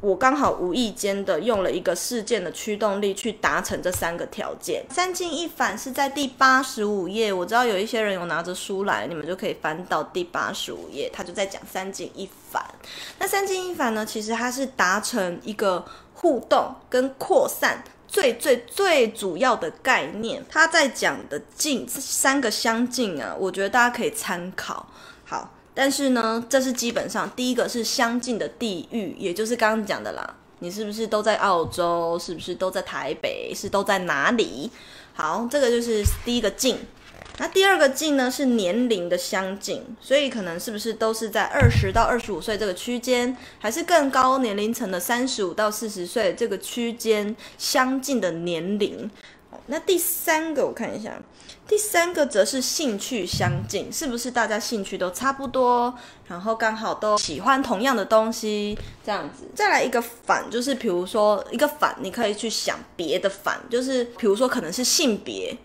[0.00, 4.84] 我刚好无意间的用了一个事件的驱动力去达成这三个条件。
[4.90, 12.62] 三进一反是在第八十五页，我知道有一些人有拿着书来，你们就可以翻到第八十五页，他就在讲三进一反。
[13.18, 20.44] 那三进一反呢，其实它是达成一个互动跟扩散最最最主要的概念。
[20.48, 24.86] 他在讲的进三个相近啊，我觉得大家可以参考。
[25.24, 30.36] 好，但是呢，这是基本上第一个是相近的地域，也就是刚刚讲的啦。
[30.60, 32.18] 你是不是都在澳洲？
[32.18, 33.52] 是不是都在台北？
[33.54, 34.70] 是都在哪里？
[35.12, 36.78] 好，这个就是第一个近。
[37.38, 49.10] 那第二个近呢，是年龄的相近，所以可能是不是都是在二十到二十五岁这个区间，还是更高年龄层的三十五到四十岁这个区间相近的年龄？
[49.66, 51.12] 那第三个我看一下。
[51.68, 55.92] 第三个则是兴趣相近，是不是大家兴趣都差不多，
[56.28, 59.48] 然后刚好都喜欢同样的东西，这样子。
[59.52, 65.56] 再来一个反，就是比如说一个反，你可以去想别的反，就是比如说可能是性别。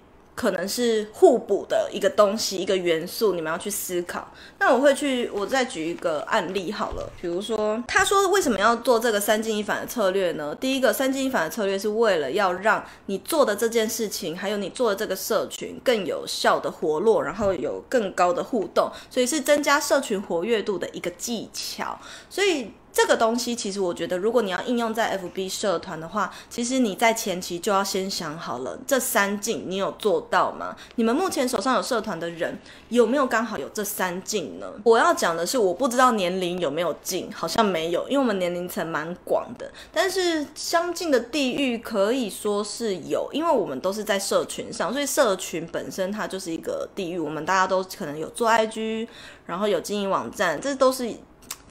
[0.42, 4.28] 可能是互补的一个东西，一个元素，你们要去思考。
[4.58, 7.08] 那我会去，我再举一个案例好了。
[7.22, 10.56] 比如说，他说为什么要做这个三进一反的策略呢？
[10.56, 22.00] 第一个，三进一反的策略是为了要让你做的这件事情，还有你做的这个社群更有效的活络，然后有更高的互动，所以是增加社群活跃度的一个技巧。
[22.28, 22.72] 所以。
[22.94, 30.76] 这个东西其实我觉得，如果你要应用在 FB 社团的话，其实你在前期就要先想好了，这三进你有做到吗？
[30.96, 34.68] 你们目前手上有社团的人有没有刚好有这三进呢？
[34.84, 39.72] 我要讲的是，我不知道年龄有没有进，好像没有，因为我们年龄层蛮广的。
[39.94, 47.18] 但是相近的地域可以说是有，因为我们都是在社群上，所以社群本身它就是一个地域。
[47.18, 49.08] 我们大家都可能有做 IG，
[49.46, 51.10] 然后有经营网站，这都是。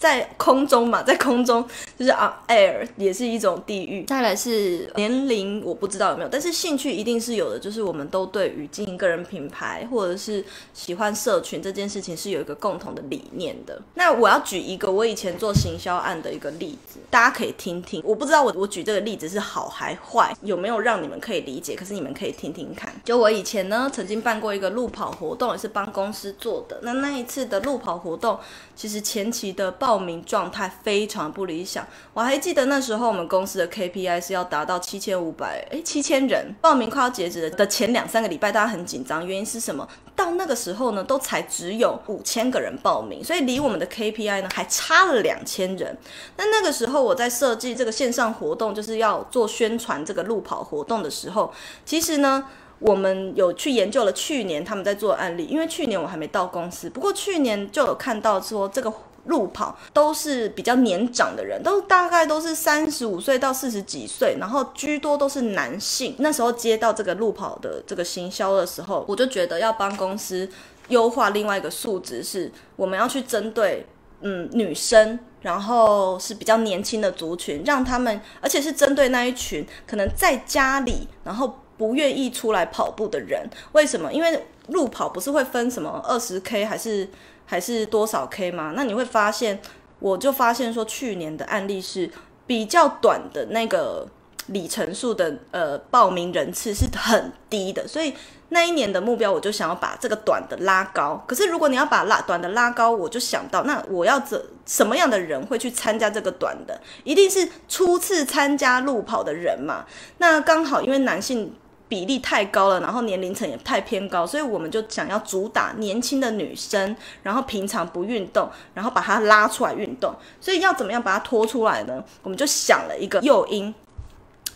[0.01, 1.63] 在空中嘛，在空中
[1.99, 4.05] 就是 on air 也是一种地域。
[4.05, 7.59] 再来是年龄，我不知道有没有，但是兴趣一定是有的。
[7.59, 13.79] 就是我们都对于经营个人品牌或者是喜欢社群这件事情是有一个共同的理念的。
[13.93, 18.03] 那我要举一个我以前做行销案的一个例子，大家可以听听。
[18.03, 21.77] 我不知道我我举这个例子是好还坏，有没有让你们可以理解？
[21.77, 22.91] 可是你们可以听听看。
[23.05, 26.79] 就我以前呢，曾经办过一个路跑活动，也是帮公司做的。
[26.83, 28.39] 那那一次的路跑活动，
[28.81, 39.87] 其实前期的报名状态非常不理想，我还记得那时候我们公司的 KPI 是要达到七千五百，哎，七千人报名快要截止的前两三个礼拜，大家很紧张，原因是什么？
[40.16, 45.99] 到那个时候呢，都才只有五千个人报名，所以离我们的 KPI 呢还差了两千人。
[46.38, 51.53] 那那个时候我在设计这个线上活动，就是要做宣传这个路跑活动的时候，
[51.85, 52.47] 其实呢。
[52.81, 58.93] 我们有去研究了去年他们在做案例，因为去年我还没到公司，不过去年就有看到说这个
[59.27, 66.14] 路跑都是比较年长的人，都大概都是三十五岁到四十几岁，然后居多都是男性。
[66.21, 70.49] 那时候接到这个路跑的这个行销的时候，我就觉得要帮公司
[70.88, 73.87] 优化另外一个数值，是我们要去针对
[74.23, 81.59] 嗯女生，然后是比较年轻的族群，让他们，而且是针对那一群可能在家里，然后。
[81.81, 84.12] 不愿意出来跑步的人，为什么？
[84.12, 87.09] 因为路跑不是会分什么二十 K 还是
[87.47, 88.75] 还是多少 K 吗？
[88.77, 89.59] 那你会发现，
[89.99, 92.11] 我就发现说，去年的案例是
[92.47, 94.07] 比较短的那个
[94.49, 98.12] 里程数的呃报名人次是很低的，所以
[98.51, 101.25] 那一年的目标我就想要把这个短的拉高。
[101.27, 106.79] 可是如果你要把拉短的拉高，我就想到，那我要怎什么样的人会去参加这个短的？
[107.05, 109.87] 一定是初次参加路跑的人嘛。
[110.19, 111.55] 那刚好因为男性。
[111.90, 120.14] 比例太高了，然后年龄层也太偏高，所以我们就想要主打年轻的女生，然后平常不运动，然后把它拉出来运动。
[120.40, 122.03] 所以要怎么样把它拖出来呢？
[122.22, 123.74] 我们就想了一个诱因，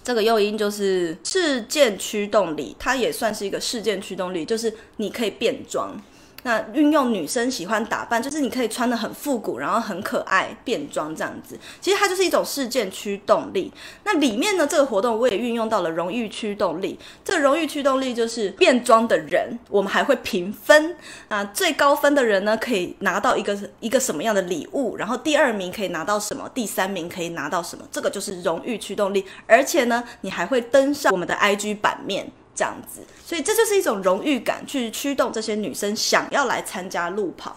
[0.04, 6.00] 这个诱因就是事件驱动力，它也算是一个事件驱动力，就是你可以变装。
[6.44, 11.58] 那运用女生喜欢打扮，就是你可以穿的很复古，然后很可爱，变装这样子。
[11.80, 13.72] 其实它就是一种事件驱动力。
[14.04, 16.98] 那里面呢，这个活动我也运用到了荣誉驱动力。
[17.24, 20.94] 这个荣誉驱动力就是变装的人，我们还会评分
[21.28, 29.24] 啊，最高分的人呢，可以拿到一个一个什么样的礼物，然后第二名可以拿到什么，第三名可以拿到什么，这个就是荣誉驱动力。
[29.46, 32.30] 而且呢，你还会登上我们的 IG 版面。
[32.54, 37.56] 这样子，所以这就是一种荣誉感，去驱动这些女生想要来参加路跑。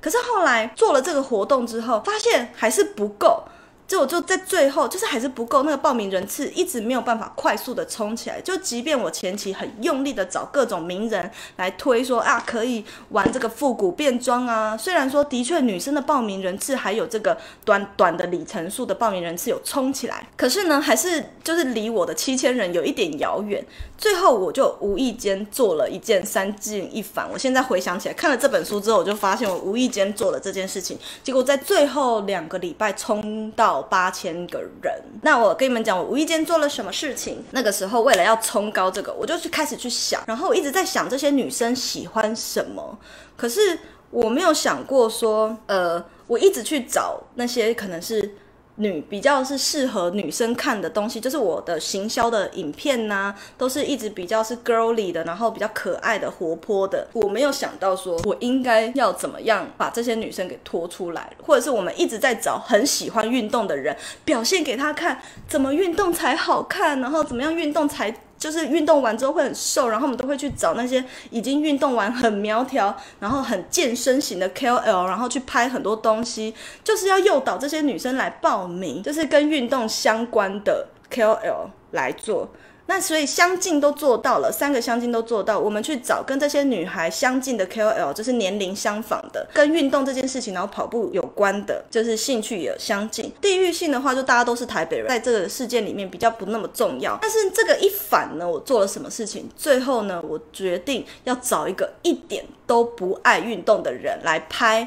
[0.00, 3.42] 可是后来做了这个活动之后，发现还是不够。
[3.86, 8.40] 就我就在最后，就是还是不够，那个报名人次一直没有办法快速的冲起来。
[8.40, 23.64] 就即便我前期很用力的找各种名人来推说啊，可以玩这个复古变装啊，虽然说的确女生的报名人次还有这个短短的里程数的报名人次有冲起来，可是呢，还是就是离我的七千人有一点遥远。
[23.96, 27.26] 最后我就无意间做了一件三进一反。
[27.32, 33.75] 我现在回想起来，看了这本书之后，我就发现我无意间做了这件事情，结果在最后两个礼拜冲到。
[33.82, 37.42] 八千个人，那我跟你们讲，我无意间做了什么事情？
[37.50, 42.98] 那个时候为了要冲高这个，我就去开始去想，然后我一直在想这些女生喜欢什么，
[43.36, 43.78] 可是
[44.10, 48.36] 我没有想过说，呃，我一直去找那些可能是。
[48.76, 57.06] 女比较是适合女生看的东西，就是我的行销的影片呐、都是一直比较是 girly 的，然后比较可爱的、活泼的。
[57.12, 68.14] 我没有想到说，我应该要怎么样把这些女生给拖出来，或者是我们一直在找很喜欢运动的人，表现给他看，怎么运动才好看，然后怎么样运动才。
[68.38, 82.48] 就是运动完之后会很瘦，然后我们都会去找那些已经运动完很苗条，然后很健身型的 KOL，然后去拍很多东西，就是要诱导这些女生来报名，就是跟运动相关的 KOL 来做。
[82.88, 85.58] 那所以相近都做到了，三个相近都做到。
[85.58, 93.32] 我们去找跟这些女孩相近的 KOL，就是年龄相仿的，跟运动这件事情，然后跑步有关的，就是兴趣也相近。
[93.40, 97.18] 地域性的话，就大家都是台北人，在这个事件里面比较不那么重要。
[97.20, 99.48] 但是这个一反呢，我做了什么事情？
[99.56, 104.86] 最后呢，我决定要找一个一点都不爱运动的人来拍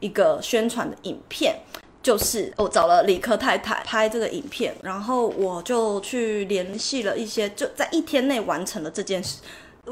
[0.00, 1.56] 一个宣传的影片。
[2.06, 9.38] 就是我找了理科太太拍这个影片，然后我就去联系了一些，就在一天内完成了这件事。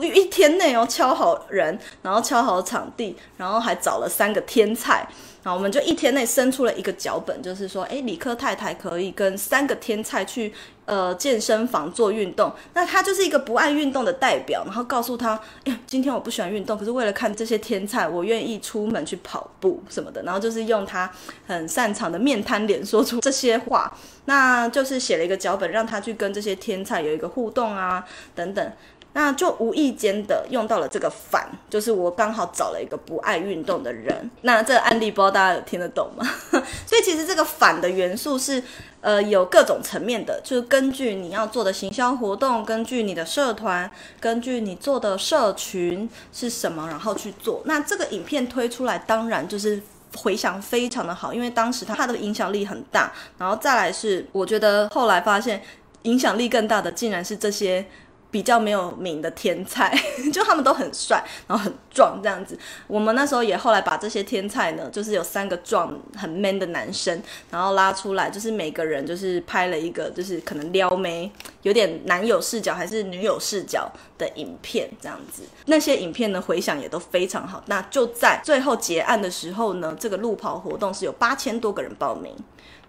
[0.03, 5.07] 一天内哦，敲好人，然后敲好场地，然后还找了三个天菜，
[5.42, 10.53] 然后我们就一天内生出了一个脚本，就是说，诶，理科太太可以跟三个天菜去
[10.86, 21.09] 呃健身房做运动，那他就是一个不爱运动的代表，然后告诉他，哎，今天我不喜欢运动，可是为了看这些天菜，我愿意出门去跑步什么的，然后就是用他
[21.47, 28.72] 很擅长的面瘫脸说出这些话，那就是写了一个脚本，让他去跟这些天菜有一个互动啊，等等。
[29.17, 34.29] 那就无意间的用到了这个反，就是我刚好找了一个不爱运动的人。
[34.43, 36.29] 那这个案例不知道大家有听得懂吗？
[36.85, 38.61] 所以其实这个反的元素是，
[39.01, 43.89] 呃，有各种层面的，就是根据你要做的行销活动，根据你的社团，
[44.19, 47.62] 根据你做的社群是什么，然后去做。
[47.67, 49.81] 那这个影片推出来，当然就是
[50.17, 53.12] 回响非常的好，因为当时它它的影响力很大。
[53.39, 55.62] 然后再来是，我觉得后来发现
[56.03, 57.87] 影响力更大的，竟然是这些。
[58.35, 59.97] 比较没有名的天菜，
[60.32, 62.59] 就他们都很帅，然后很壮这样子。
[62.89, 71.30] 我们那时候也后来把这些天菜呢，就是有三个壮很 man 的男生，然后拉出来，就是每个人就是拍了一个，就是可能撩妹，
[71.62, 75.45] 有点男友视角还是女友视角的影片这样子。
[75.66, 77.62] 那些影片呢，回响也都非常好。
[77.66, 82.35] 那就在最后结案的时候呢，这个路跑活动是有八千多个人报名。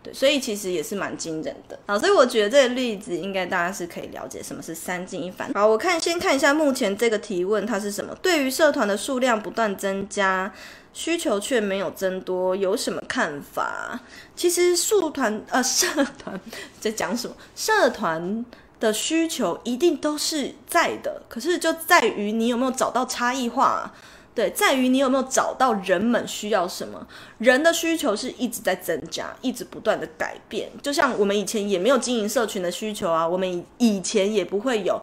[0.06, 1.80] 对，所以其实也是蛮惊人的。
[1.88, 5.52] 好，所以我觉得这个例子应该大家是可以了解什么是三进一反。
[5.56, 8.16] 好，我看先看一下目前这个提问它是什么？
[8.22, 10.54] 对于社团的数量不断增加，
[10.94, 14.00] 需求却没有增多，有什么看法？
[14.36, 15.88] 其实社团呃社
[16.20, 16.40] 团
[16.80, 17.36] 在讲什么？
[17.56, 18.46] 社团
[18.80, 23.92] 的需求一定都是在的，可是就在于你有没有找到差异化。
[24.36, 27.08] 对，在于你有没有找到人们需要什么。
[27.38, 30.70] 人的需求是一直在增加，一直不断的改变。
[30.82, 35.02] 就像我们以前也没有经营社群的需求啊，我们以前也不会有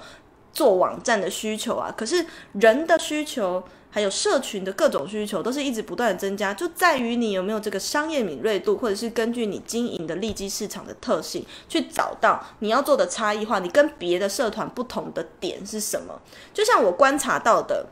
[0.53, 1.91] 做网站的需求啊。
[1.97, 16.20] 可是人的需求还有社群的各种需求都是一直不断的增加，就在于你有没有这个商业敏锐度，或者是根据你经营的利基市场的特性去找到你要做的差异化，你跟别的社团不同的点是什么？
[16.53, 17.87] 就像我观察到的。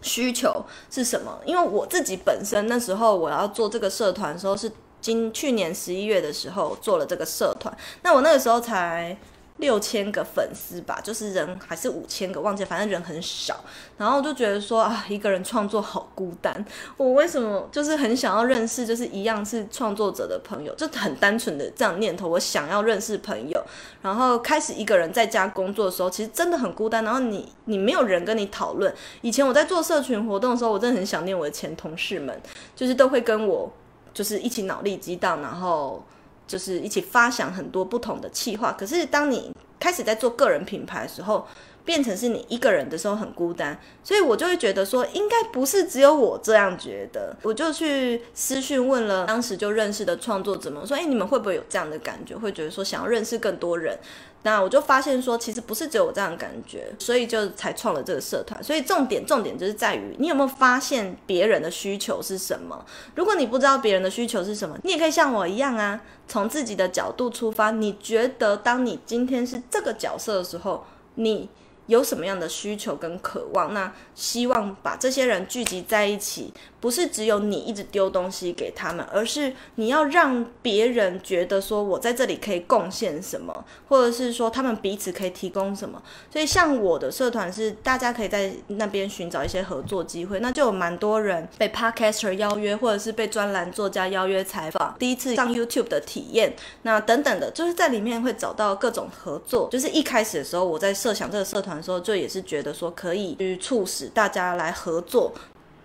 [0.00, 1.38] 需求是什么？
[1.44, 4.70] 因为我自己本身那时候我要做这个社团的时候，是
[5.00, 7.76] 今去年十一月的时候做了这个社团。
[8.02, 9.16] 那我那个时候才
[9.58, 13.56] 六千个粉丝吧，就是人还是五千个，忘记，反正人很少。
[13.96, 16.64] 然后就觉得说啊，一个人创作好孤单。
[16.96, 22.28] 我为什么就是很想要认识，就是一样是创作者的朋友，就很单纯的这样念头。
[22.28, 23.60] 我想要认识朋友，
[24.00, 27.04] 然后开始一个人在家工作的时候，其实真的很孤单。
[27.04, 28.94] 然后你你没有人跟你讨论。
[29.22, 32.40] 以前我在做社群活动的时候，我真的很想念我的前同事们，
[32.76, 33.72] 就是都会跟我
[34.14, 36.00] 就是一起脑力激荡，然后。
[36.48, 41.46] 就是一起发想很多不同的企划，可是当你开始在做个人品牌的时候，
[41.84, 52.36] 变成是你一个人的时候很孤单，所以我就会觉得说，应该不是只有我这样觉得，我就去私讯问了当时就认识的创作者们，说，诶，你们会不会有这样的感觉？
[52.36, 53.98] 会觉得说想要认识更多人？
[54.44, 58.62] 那我就发现说，其实不是只有我这样感觉，所以就才创了这个社团。
[58.62, 62.84] 所以重点重点就是在于你有没有发现别人的需求是什么？
[63.14, 67.72] 如果你不知道别人的需求是什么，你也可以像我一样啊，从自己的角度出发。
[67.72, 70.84] 你觉得当你今天是这个角色的时候，
[71.16, 71.48] 你
[71.86, 73.74] 有什么样的需求跟渴望？
[73.74, 76.54] 那希望把这些人聚集在一起。
[76.80, 86.00] 不是只有你一直丢东西给他们，而是你要让别人觉得说，我在这里可以贡献什么，或者是说他们彼此可以提供什么。
[86.30, 99.68] 所以像我的社团是大家可以在那边寻找一些合作机会，那就有蛮多人被 Podcaster 邀约，或者是被专栏作家邀约采访，第一次上 YouTube 的体验，那等等的，就是在里面会找到各种合作。
[99.70, 105.32] 就是一开始的时候，我在设想这个社团的时候，就也是觉得说可以去促使大家来合作。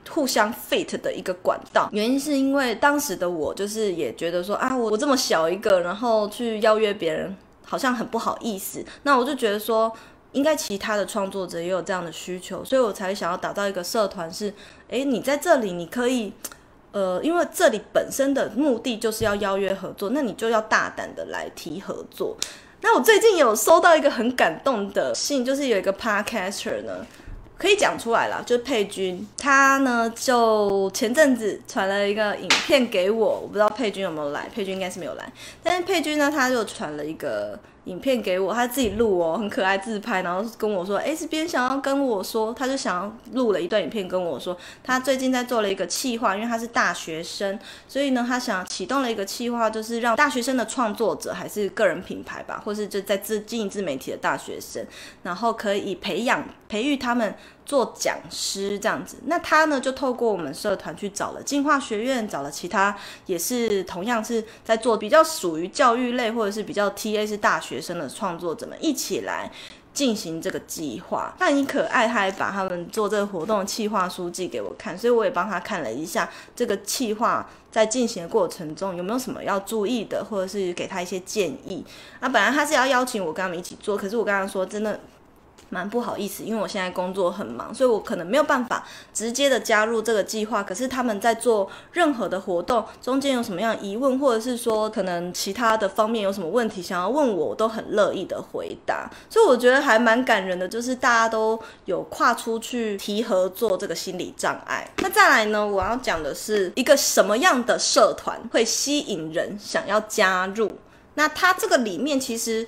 [0.10, 7.36] 互相 fit 的一个管道，原因是因为当时的我就是也觉得说啊，我我这么小一个，然后去邀约别人，
[7.66, 8.84] 好像很不好意思。
[9.04, 9.92] 那我就觉得说，
[10.34, 14.54] 应该其他的创作者也有这样的需求，所以我才想要打造一个社团，是，
[14.90, 16.34] 诶，你在这里你可以，
[16.92, 22.36] 呃，因为这里本身的目的就是要邀约合作，那你就要大胆的来提合作。
[22.82, 27.06] 那我最近有收到一个很感动的信，就是有一个 podcaster 呢。
[27.58, 35.32] 可以讲出来了，就是佩君，他呢就前阵子传了一个影片给我，我不知道佩君有没有来，佩君应该是没有来，
[35.62, 37.60] 但是佩君呢，他就传了一个。
[37.86, 54.88] 影片给我，他自己录哦，很可爱自拍，然后跟我说，哎，这边想要跟我说，他就想要录了一段影片跟我说，他最近在做了一个企划，因为他是大学生，所以呢，他想启动了一个企划，就是让大学生的创作者还是个人品牌吧，或是就在自经营自媒体的大学生，
[55.24, 56.42] 然后可以培养
[56.74, 57.36] 培育他们。
[57.66, 62.94] 做讲师这样子，那他呢就透过我们社团去找了进化学院，找了其他
[63.26, 69.50] 也是同样是在做比较属于教育类或者是比较 TA 是大学生的创作者们一起来
[69.94, 71.34] 进行这个计划。
[71.40, 81.86] 那你可爱，他还把他们做这个活动的企划书寄给我看，所以我也帮他看了一下这个企划在进行的过程中有没有什么要注意的，或者是给他一些建议。
[82.20, 85.00] 那本来他是要邀请我跟他们一起做，可是我跟他说真的。
[85.74, 90.62] 蛮不好意思，因为我现在工作很忙，所以我可能没有办法直接的加入这个计划。
[90.62, 99.10] 可是他们在做任何的活动中间有什么样疑问，或者是说可能其他的方面有什么问题想要问我，我都很乐意的回答。
[99.28, 104.88] 所以我觉得还蛮感人的，就是大家都有跨出去提合作这个心理障碍。
[104.98, 110.72] 那再来呢，我要讲的是一个什么样的社团会吸引人想要加入？
[111.16, 112.68] 那它这个里面其实。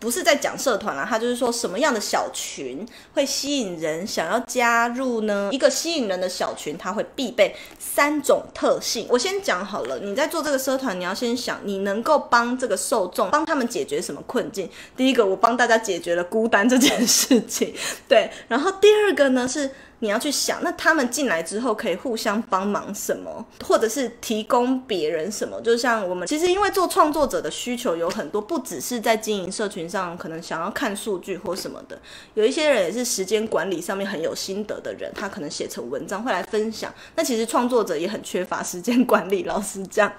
[0.00, 2.84] 不是在讲社团啦，他就是说什么样的小群
[3.14, 5.50] 会吸引人想要加入呢？
[5.52, 9.06] 一个吸引人的小群，它会必备三种特性。
[9.10, 14.68] 我先讲好了，你在做这个社团，你要先想你能够帮这个受众，帮他们解决什么困境。
[14.96, 17.74] 第一个，我帮大家解决了孤单这件事情，
[18.08, 18.30] 对。
[18.48, 19.70] 然后第二个呢是。
[20.00, 25.60] 你要去想，那他们进来之后可以互相帮忙什么，或者是提供别人什么？
[25.60, 31.98] 就像我们其实因为做创作者的需求有很多，不只是在经营社群上，可能想要看数据或什么的。
[32.34, 36.92] 有一些人也是时间管理上面很有心得的人，他可能写成文章会来分享。
[37.14, 40.10] 那其实创作者也很缺乏时间管理，老师这样。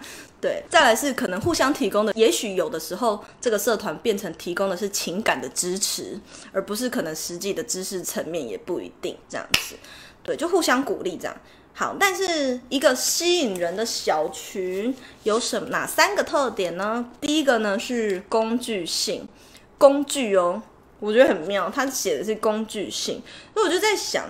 [0.42, 6.20] 对，再来是可能互相提供的，也许有的时候这个社团变成提供的是情感的支持，
[6.52, 9.76] 而不是可能实际的知识层面，也不一定这样子。
[10.24, 11.38] 对，就互相鼓励这样。
[11.74, 17.06] 好，但是一个吸引人的小群有什么哪三个特点呢？
[17.22, 19.28] 第一个呢是工具性，
[19.78, 20.60] 工具哦，
[21.00, 23.22] 我觉得很妙，他写的是工具性，
[23.54, 24.26] 所以我就在想。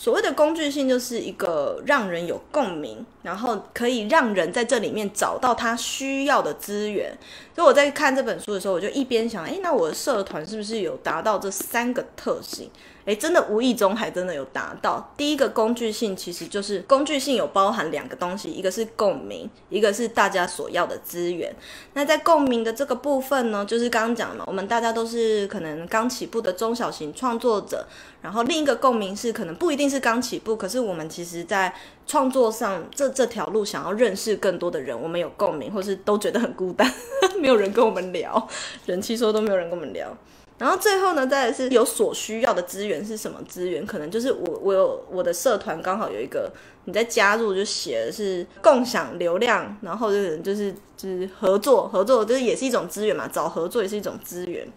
[0.00, 7.12] 所谓的工具性，就是一个让人有共鸣，然后可以让人在这里面找到他需要的资源。
[7.54, 12.70] 所以我在看这本书的时候，我就一边想，诶，那我的社团是不是有达到这三个特性？
[13.10, 15.12] 诶，真的无意中还真的有达到。
[15.16, 21.52] 第一个工具性其实就是工具性有包含两个东西，一个是共鸣，一个是大家所要的资源。
[21.94, 27.84] 那在共鸣的这个部分呢，就是刚刚讲了，我们大家都是可能刚起步的中小型创作者。
[28.22, 31.74] 然后另一个共鸣是可能不一定是刚起步，可是我们其实在
[32.06, 36.88] 创作上这这条路想要认识更多的人，我们有共鸣，或是都觉得很孤单，
[37.40, 38.46] 没有人跟我们聊，
[38.86, 40.16] 人气说都没有人跟我们聊。
[40.60, 43.86] 然后最后呢，再来是有所需要的资源是什么资源？
[43.86, 46.52] 可能就是我我有我的社团刚好有一个
[46.84, 54.68] 你在加入就写的是共享流量，然后就是就是就是合作合作，就是也是一种资源嘛，找合作也是一种资源，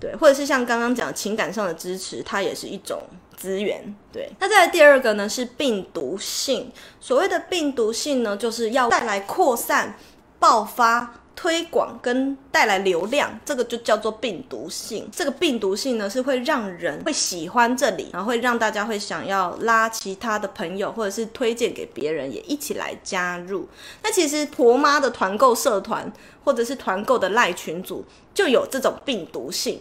[0.00, 3.00] 对，或者是像刚刚讲情感上的支持，它也是一种
[3.36, 4.28] 资源，对。
[4.40, 9.96] 那再来第二个呢是病毒性，所谓的病毒性呢，就是要带来扩散、
[10.40, 11.20] 爆发。
[11.36, 15.08] 推广跟带来流量，这个就叫做病毒性。
[15.12, 23.68] 这个病毒性呢，是会让人会喜欢这里，然后会让大家会想要拉其他的朋友，或者是推荐给别人，也一起来加入。
[24.02, 26.10] 那其实婆妈的团购社团，
[26.44, 29.80] 或者是团购的赖群组，就有这种病毒性。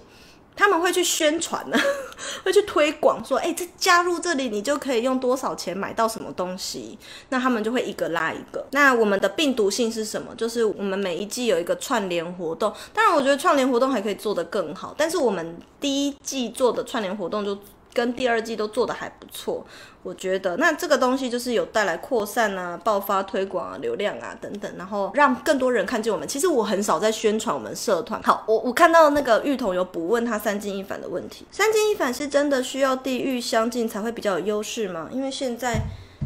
[0.56, 1.78] 他们会去宣传呢，
[2.43, 6.97] 会去推广说，哎，这加入这里你就可以用多少钱买到什么东西，
[7.30, 8.66] 那他们就会一个拉一个。
[8.72, 10.34] 那我们的病毒性是什么？
[10.36, 17.58] 就是我们每一季有一个串联活动，当然我觉得串联活动还可以做得更好，但是我们第一季做的串联活动就。
[17.94, 19.66] 跟第二季都做得还不错，
[20.02, 26.28] 我觉得那这个东西就是有带来扩散啊、爆发、推广啊、流量啊等等，然后让更多人看见我们。
[26.28, 28.22] 其实我很少在宣传我们社团。
[28.24, 35.10] 好，我我看到那个玉彤有补问他三进一反的问题，三进一反是真的需要地域相近才会比较有优势吗？
[35.12, 35.82] 因为现在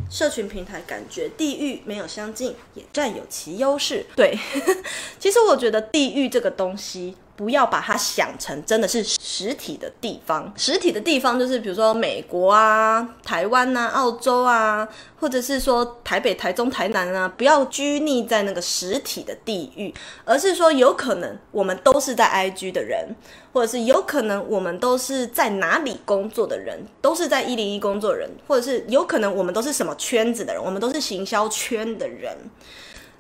[0.09, 4.05] 社群平台感觉地域没有相近也占有其优势。
[4.15, 4.38] 对，
[5.20, 7.15] 其实我觉得地域这个东西。
[7.38, 14.85] 不要把它想成真的是实体的地方，实体的地方就是比如说美国啊、台湾啊、澳洲啊，
[15.19, 19.93] 或者是说台北、台中、台南啊，不要拘泥在那个实体的地域，
[20.25, 23.15] 而是说有可能我们都是在 IG 的人，
[23.53, 32.35] 或者是有可能我们都是在哪里工作的人，都是在一零一工作人，或者是有可能我们都是什么圈子的人，我们都是行销圈的人。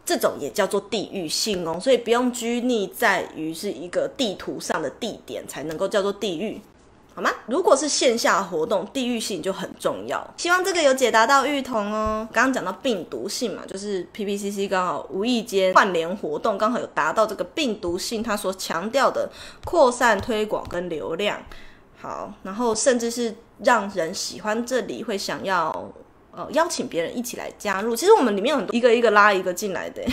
[0.07, 6.61] 这种也叫做地域性哦，所以不用拘泥在于是一个地图上的地点才能够叫做地域，
[7.13, 7.29] 好吗？
[7.45, 10.25] 如果是线下活动，地域性就很重要。
[10.37, 12.25] 希望这个有解答到玉彤哦。
[12.31, 19.29] 刚刚讲到病毒性嘛，就是 PPCC 刚好无意间串联活动，刚好有达到这个病毒性，它所强调的
[19.65, 21.37] 扩散、推广跟流量。
[21.97, 25.91] 好，然后甚至是让人喜欢这里，会想要。
[26.37, 27.95] 哦，邀请别人一起来加入。
[27.95, 30.03] 其实我们里面有很多一个一个拉一个进来的，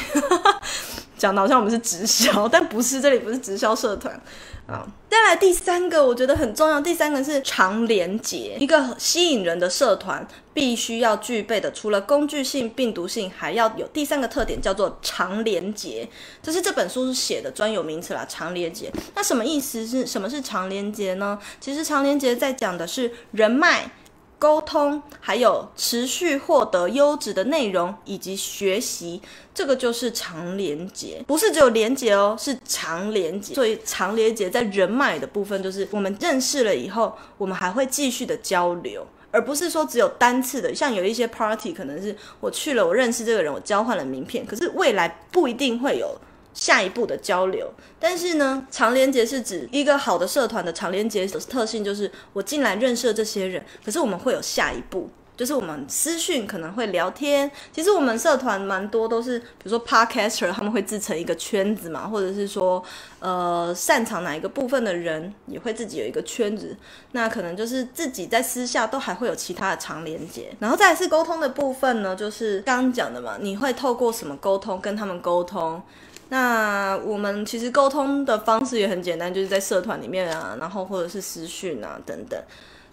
[1.19, 4.19] 讲的好像我们是直销，但不是，这里不是直销社团
[4.67, 4.89] 啊。
[5.11, 6.81] 再来第三个，我觉得很重要。
[6.81, 16.09] 第三个是长连结，一个吸引人的社团必须要具备的，除了工具性、病毒性，还要有第三个特点，叫做长连结。
[16.43, 18.91] 这是这本书是写的专有名词啦，长连结。
[19.15, 20.07] 那什么意思是？
[20.07, 21.39] 什么是长连结呢？
[21.61, 23.91] 其实长连结在讲的是人脉。
[24.39, 29.23] 沟通，还有持续获得优质的内容以及学习，
[29.55, 33.55] 这个就是长连结，不是只有连结哦，是长连结。
[33.55, 40.75] 所以长连结在人脉的部分，就是我们认识了以后，我们还会继续的交流，而不是说只有单次的。
[40.75, 46.19] 像有一些 party，可能是我去了，我认识这个人，我交换了名片，可是未来不一定会有。
[46.55, 57.51] 下一步的交流，但是呢，长连结是指一个好的社团的长连结的特性，就是我进来认识这些人，可是我们会有下一步，就是我们私讯可能会聊天。
[57.73, 62.81] 其实我们社团蛮多都是，比如说 Podcaster，他们会自成一个圈子嘛，或者是说，
[63.19, 66.77] 呃，擅长哪一个部分的人也会自己有一个圈子。
[67.11, 70.55] 那可能就是自己在私下都还会有其他的长连接。
[70.61, 75.83] 然后再来是沟通的部分呢，就是刚讲的嘛，你会透过什么沟通跟他们沟通？
[76.31, 82.43] 那我们其实沟通的方式也很简单，就是在社团里面啊，然后或者是私讯啊等等，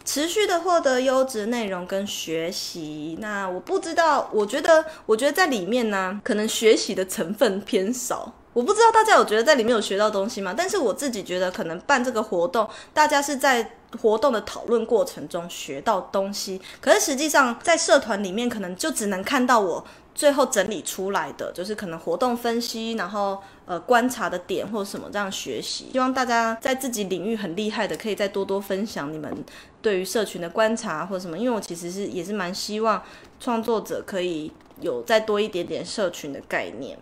[0.03, 3.17] 持续的获得优质内容跟学习。
[3.19, 8.33] 那我不知道，我觉得，我觉得在里面呢，可能学习的成分偏少。
[8.53, 10.53] 我不知道大家有觉得在里面有学到东西吗？
[10.55, 16.61] 但是我自己觉得，可能办这个活动，大家是在活动的讨论过程中学到东西。
[16.81, 19.85] 可是实际上在社团里面，可能就只能看到我。
[20.21, 25.87] 最后整理出来的就是可能活动分析，然后呃观察的点或者什么这样学习。
[25.91, 29.43] 希望大家在自己领域很厉害的，可以再多多分享你们
[29.81, 31.35] 对于社群的观察或者什么。
[31.35, 33.01] 因为我其实是也是蛮希望
[33.39, 36.95] 创作者可以有再多一点点社群的概念，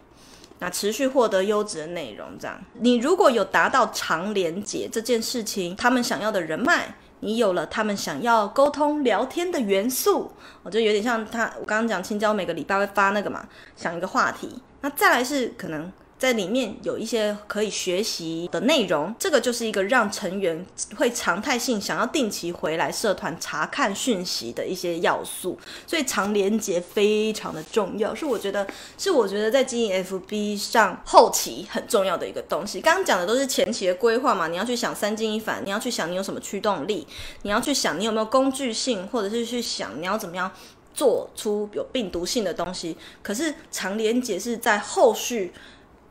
[0.60, 2.58] 那持续获得优质的内容这样。
[2.76, 6.96] 你如果有达到长连接这件事情，他们想要的人脉。
[7.22, 10.32] 你有了他们想要沟通聊天的元素，
[10.64, 15.92] 我就有点像他，我刚刚讲青椒每个礼拜会发那个嘛，想一个话题，那再来是可能。
[16.20, 20.66] 在里面有一些可以学习的内容，这个就是一个让成员
[20.98, 25.58] 会常态性想要定期回来社团查看讯息的一些要素，
[25.88, 28.68] 所以长连结非常的重要，是我觉得
[28.98, 32.82] 是我觉得在经营 FB 上后期很重要的一个东西。
[32.82, 37.08] 刚刚讲的都是前期的规划嘛，你要去想三进一反，你要去想你有什么驱动力，
[37.44, 40.52] 你要去想你有没有工具性，或者是去想你要怎么样
[40.94, 42.98] 做出有病毒性的东西。
[43.24, 45.54] 可是长连结是在后续。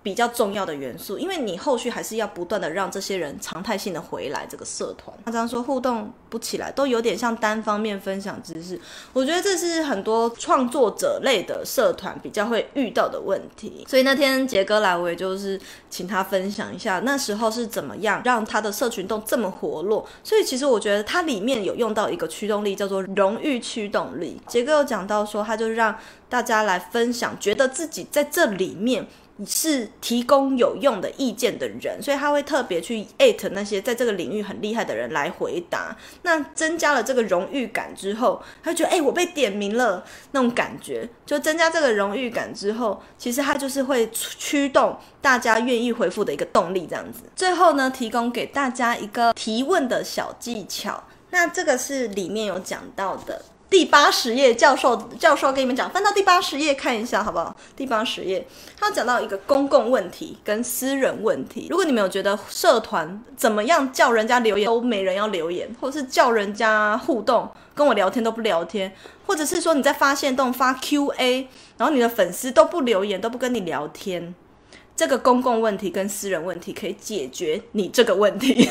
[0.02, 5.14] 比较重要的元素，因为你后续还是要不断的让这些人常态性的回来这个社团。
[5.24, 8.80] 他这样说互动不起来，都有点像单方面分享知识。
[9.12, 13.84] 我觉得这是很多创作者类的社团比较会遇到的问题。
[13.88, 20.06] 所以那天杰哥来，我也就是请他分享一下那时候是怎么样让他的社群都这么活络。
[20.22, 24.40] 所以其实我觉得它里面有用到一个驱动力，叫做荣誉驱动力。
[24.46, 29.06] 杰哥有讲到说，他就让大家来分享，觉得自己在这里面。
[29.46, 35.96] 是提供有用的意见的人，所以他会特别去艾特那些在这个领域很厉害的人来回答。
[36.22, 47.22] 那增加了这个荣誉感之后，他就觉得哎、我被点名了那种感觉，就增加这个荣誉感之后，其实他就是会驱动大家愿意回复的一个动力，这样子。
[47.36, 53.42] 最后呢，提供给大家一个提问的小技巧，那这个是里面有讲到的。
[53.70, 57.54] 第八十页，教授教授跟你们讲，翻到第八十页看一下，好不好？
[57.76, 58.46] 第八十页，
[58.80, 61.66] 他讲到一个公共问题跟私人问题。
[61.68, 68.90] 如果你们有觉得社团怎么样叫人家留言都没人要留言，或者是叫人家互动跟我聊天都不聊天，
[69.26, 71.46] 或者是说你在发现动发 QA，
[71.76, 74.34] 然后你的粉丝都不留言都不跟你聊天，
[74.96, 78.66] 这个公共问题跟私人问题可以解决你这个问题。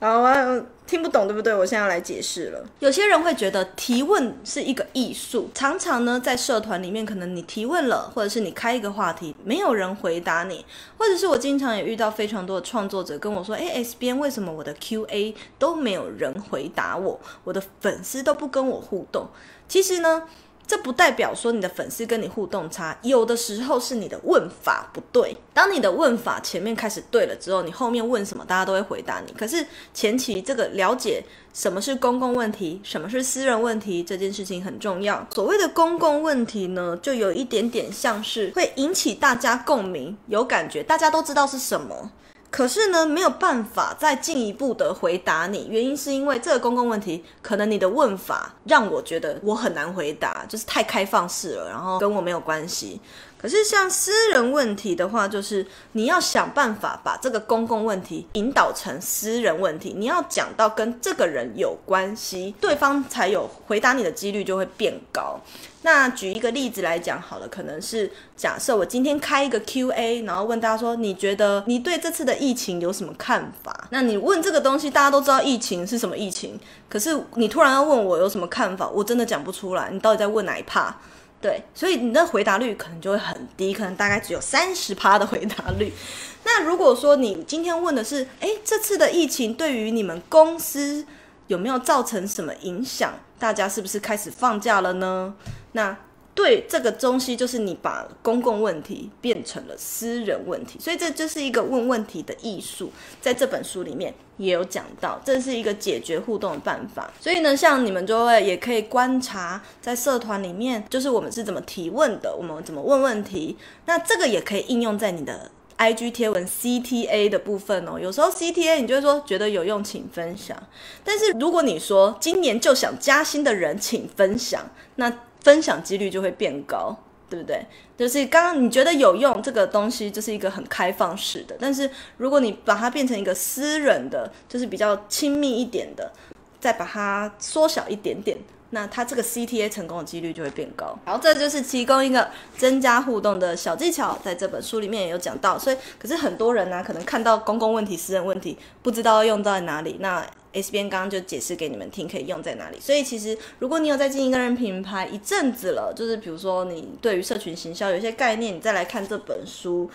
[0.00, 0.64] 好啊。
[0.88, 1.54] 听不懂对不对？
[1.54, 2.64] 我现在要来解释了。
[2.78, 10.64] 有些人会觉得提问是一个艺术，常常呢在社团里面，可能你提问了，或者是你开一个话题，没有人回答你，
[10.96, 19.28] 或者是我经常也遇到非常多的创作者跟我说：“诶，S 边为什么我的 QA 都没有人回答我，我的粉丝都不跟我互动？”
[19.68, 20.22] 其实呢。
[20.68, 25.34] 这不代表说你的粉丝跟你互动差，有的时候是你的问法不对。
[25.54, 29.32] 当你的问法前面开始对了之后，你后面问什么，大家都会回答你。
[29.32, 35.26] 可是前期这个了解什么是公共问题，什么是私人问题，这件事情很重要。
[35.32, 42.12] 所谓的公共问题呢，就有一点点像是会引起大家共鸣，有感觉，大家都知道是什么。
[42.50, 53.00] 可是呢，没有办法再进一步的回答你，原因是因为这个公共问题，可能你的问法让我觉得我很难回答，就是太开放式了，然后跟我没有关系。
[53.40, 65.40] 可是像私人问题的话，就是你要想办法把这个公共问题引导成私人问题，你要讲到跟这个人有关系，对方才有回答你的几率就会变高。
[65.82, 73.86] 那举一个例子来讲好了，可能是假设我今天开一个 QA，然后问大家说，你觉得你对这次的疫情有什么看法？
[73.90, 76.58] 那你问这个东西，大家都知道疫情是什么疫情，
[76.88, 80.94] 可是你突然要问我有什么看法，我真的讲不出来，你到底在问哪一趴？
[81.40, 85.92] 对，所以你的回答率可能就会很低，可能大概只有三十趴的回答率。
[86.44, 91.06] 那如果说你今天问的是，诶，这次的疫情对于你们公司
[91.46, 93.14] 有没有造成什么影响？
[93.38, 95.34] 大家是不是开始放假了呢？
[95.72, 95.96] 那
[96.38, 107.10] 对这个东西，就是你把公共问题变成了私人问题，所以这就是一个问问题的艺术，在这本书里面也有讲到，这是一个解决互动的办法。
[107.20, 117.98] 所以呢，像你们就会也可以观察，在社团里面，就是我们是怎么提问的，我们怎么问问题，那这个也可以应用在你的 IG 贴文 CTA 的部分哦。
[118.00, 120.56] 有时候 CTA 你就会说觉得有用，请分享。
[121.02, 125.12] 但是如果你说今年就想加薪的人，请分享，那
[125.42, 126.96] 分享几率就会变高，
[127.28, 127.64] 对不对？
[127.96, 131.56] 就是刚刚你觉得有用这个东西，就是一个很开放式的。
[131.58, 136.12] 但是如果你把它变成一个私人的，就是比较亲密一点的，
[136.60, 138.36] 再把它缩小一点点，
[138.70, 140.98] 那它这个 CTA 成功的几率就会变高。
[141.04, 145.58] 然后这就是提供一个增加互动的小技巧，在这本书里面也有讲到。
[145.58, 149.96] 所以，可是很多人呢、可能看到公共问题、私人问题，不知道用在哪里。
[150.00, 152.80] 那 S 边刚刚就解释给你们听，可以用在哪里。
[152.80, 159.90] 所以其实，如果你有在经营个人品牌一阵子了，就是比如说你对于社群行销有一些概念，你再来看这本书，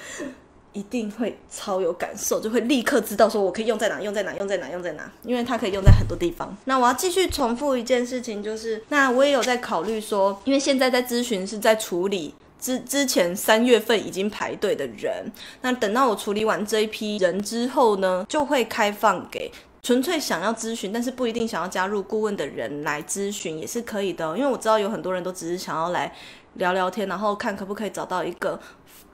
[0.74, 6.56] 一定会超有感受，就会立刻知道说我可以用在哪，用在哪，用在哪，用在哪，因为它可以用在很多地方。
[6.66, 19.52] 那我要继续重复一件事情，就是那我也有在考虑说，因为现在在咨询是在处理之之前三月份已经排队的人，那等到我处理完这一批人之后呢，就会开放给。
[19.84, 24.26] 纯粹想要咨询，但是不一定想要加入顾问的人来咨询也是可以的。
[24.38, 26.10] 因为我知道有很多人都只是想要来
[26.54, 28.58] 聊聊天，然后看可不可以找到一个。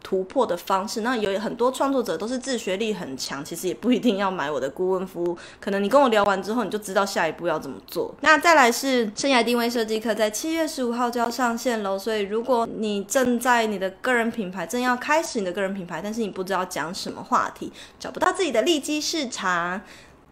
[0.02, 8.14] 突破的方式，那有很多创作者都是自学力很强，其实也不一定要买我的顾问服务，可能你跟我聊完之后，你就知道下一步要怎么做。
[8.22, 19.82] 那再来是生涯定位设计课，在七月十五号就要上线喽，所以如果你正在你的个人品牌正要开始你的个人品牌，但是你不知道讲什么话题，找不到自己的利基市场，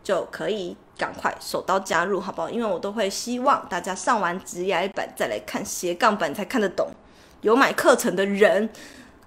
[0.03, 2.49] 就可以赶快手刀加入，好不好？
[2.49, 6.87] 因为我都会希望大家上完职涯版再来看斜杠版才看得懂，
[7.41, 8.69] 有买课程的人。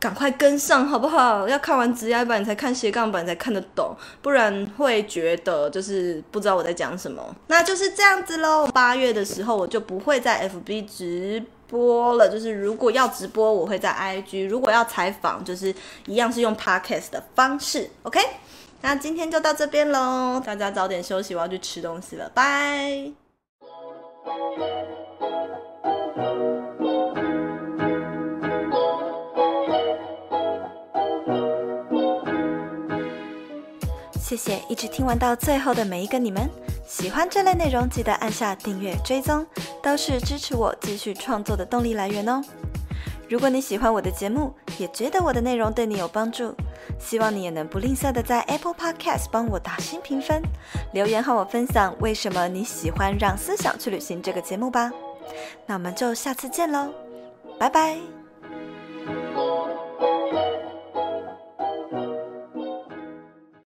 [0.00, 1.46] 赶快跟上好不好？
[1.46, 7.22] 要看完职涯版才看斜杠版才看得懂，不然会觉得就是不知道我在讲什么。
[7.48, 8.66] 那就是这样子喽。
[8.68, 15.74] 八月的时候我就不会在 FB 直播了，就是如果要直播，我会在 IG；如果要采访，就是
[16.06, 17.90] 一样是用 Podcast 的方式。
[18.04, 18.18] OK，
[18.80, 23.12] 那今天就到这边喽，大家早点休息，我要去吃东西了，拜。
[34.30, 36.48] 谢谢一直听完到最后的每一个你们，
[36.86, 39.44] 喜欢这类内容记得按下订阅追踪，
[39.82, 42.40] 都是支持我继续创作的动力来源哦。
[43.28, 46.54] 如果你喜欢我的节目，也觉得我的内容对你有帮助，
[46.96, 50.40] 希望你也能不吝啬的在 Apple Podcast 帮我打新评分，
[50.92, 54.92] 留言和我分享为什么你喜欢《让思想去旅行》这个节目吧。
[55.66, 56.92] 那我们就下次见喽，
[57.58, 57.98] 拜拜。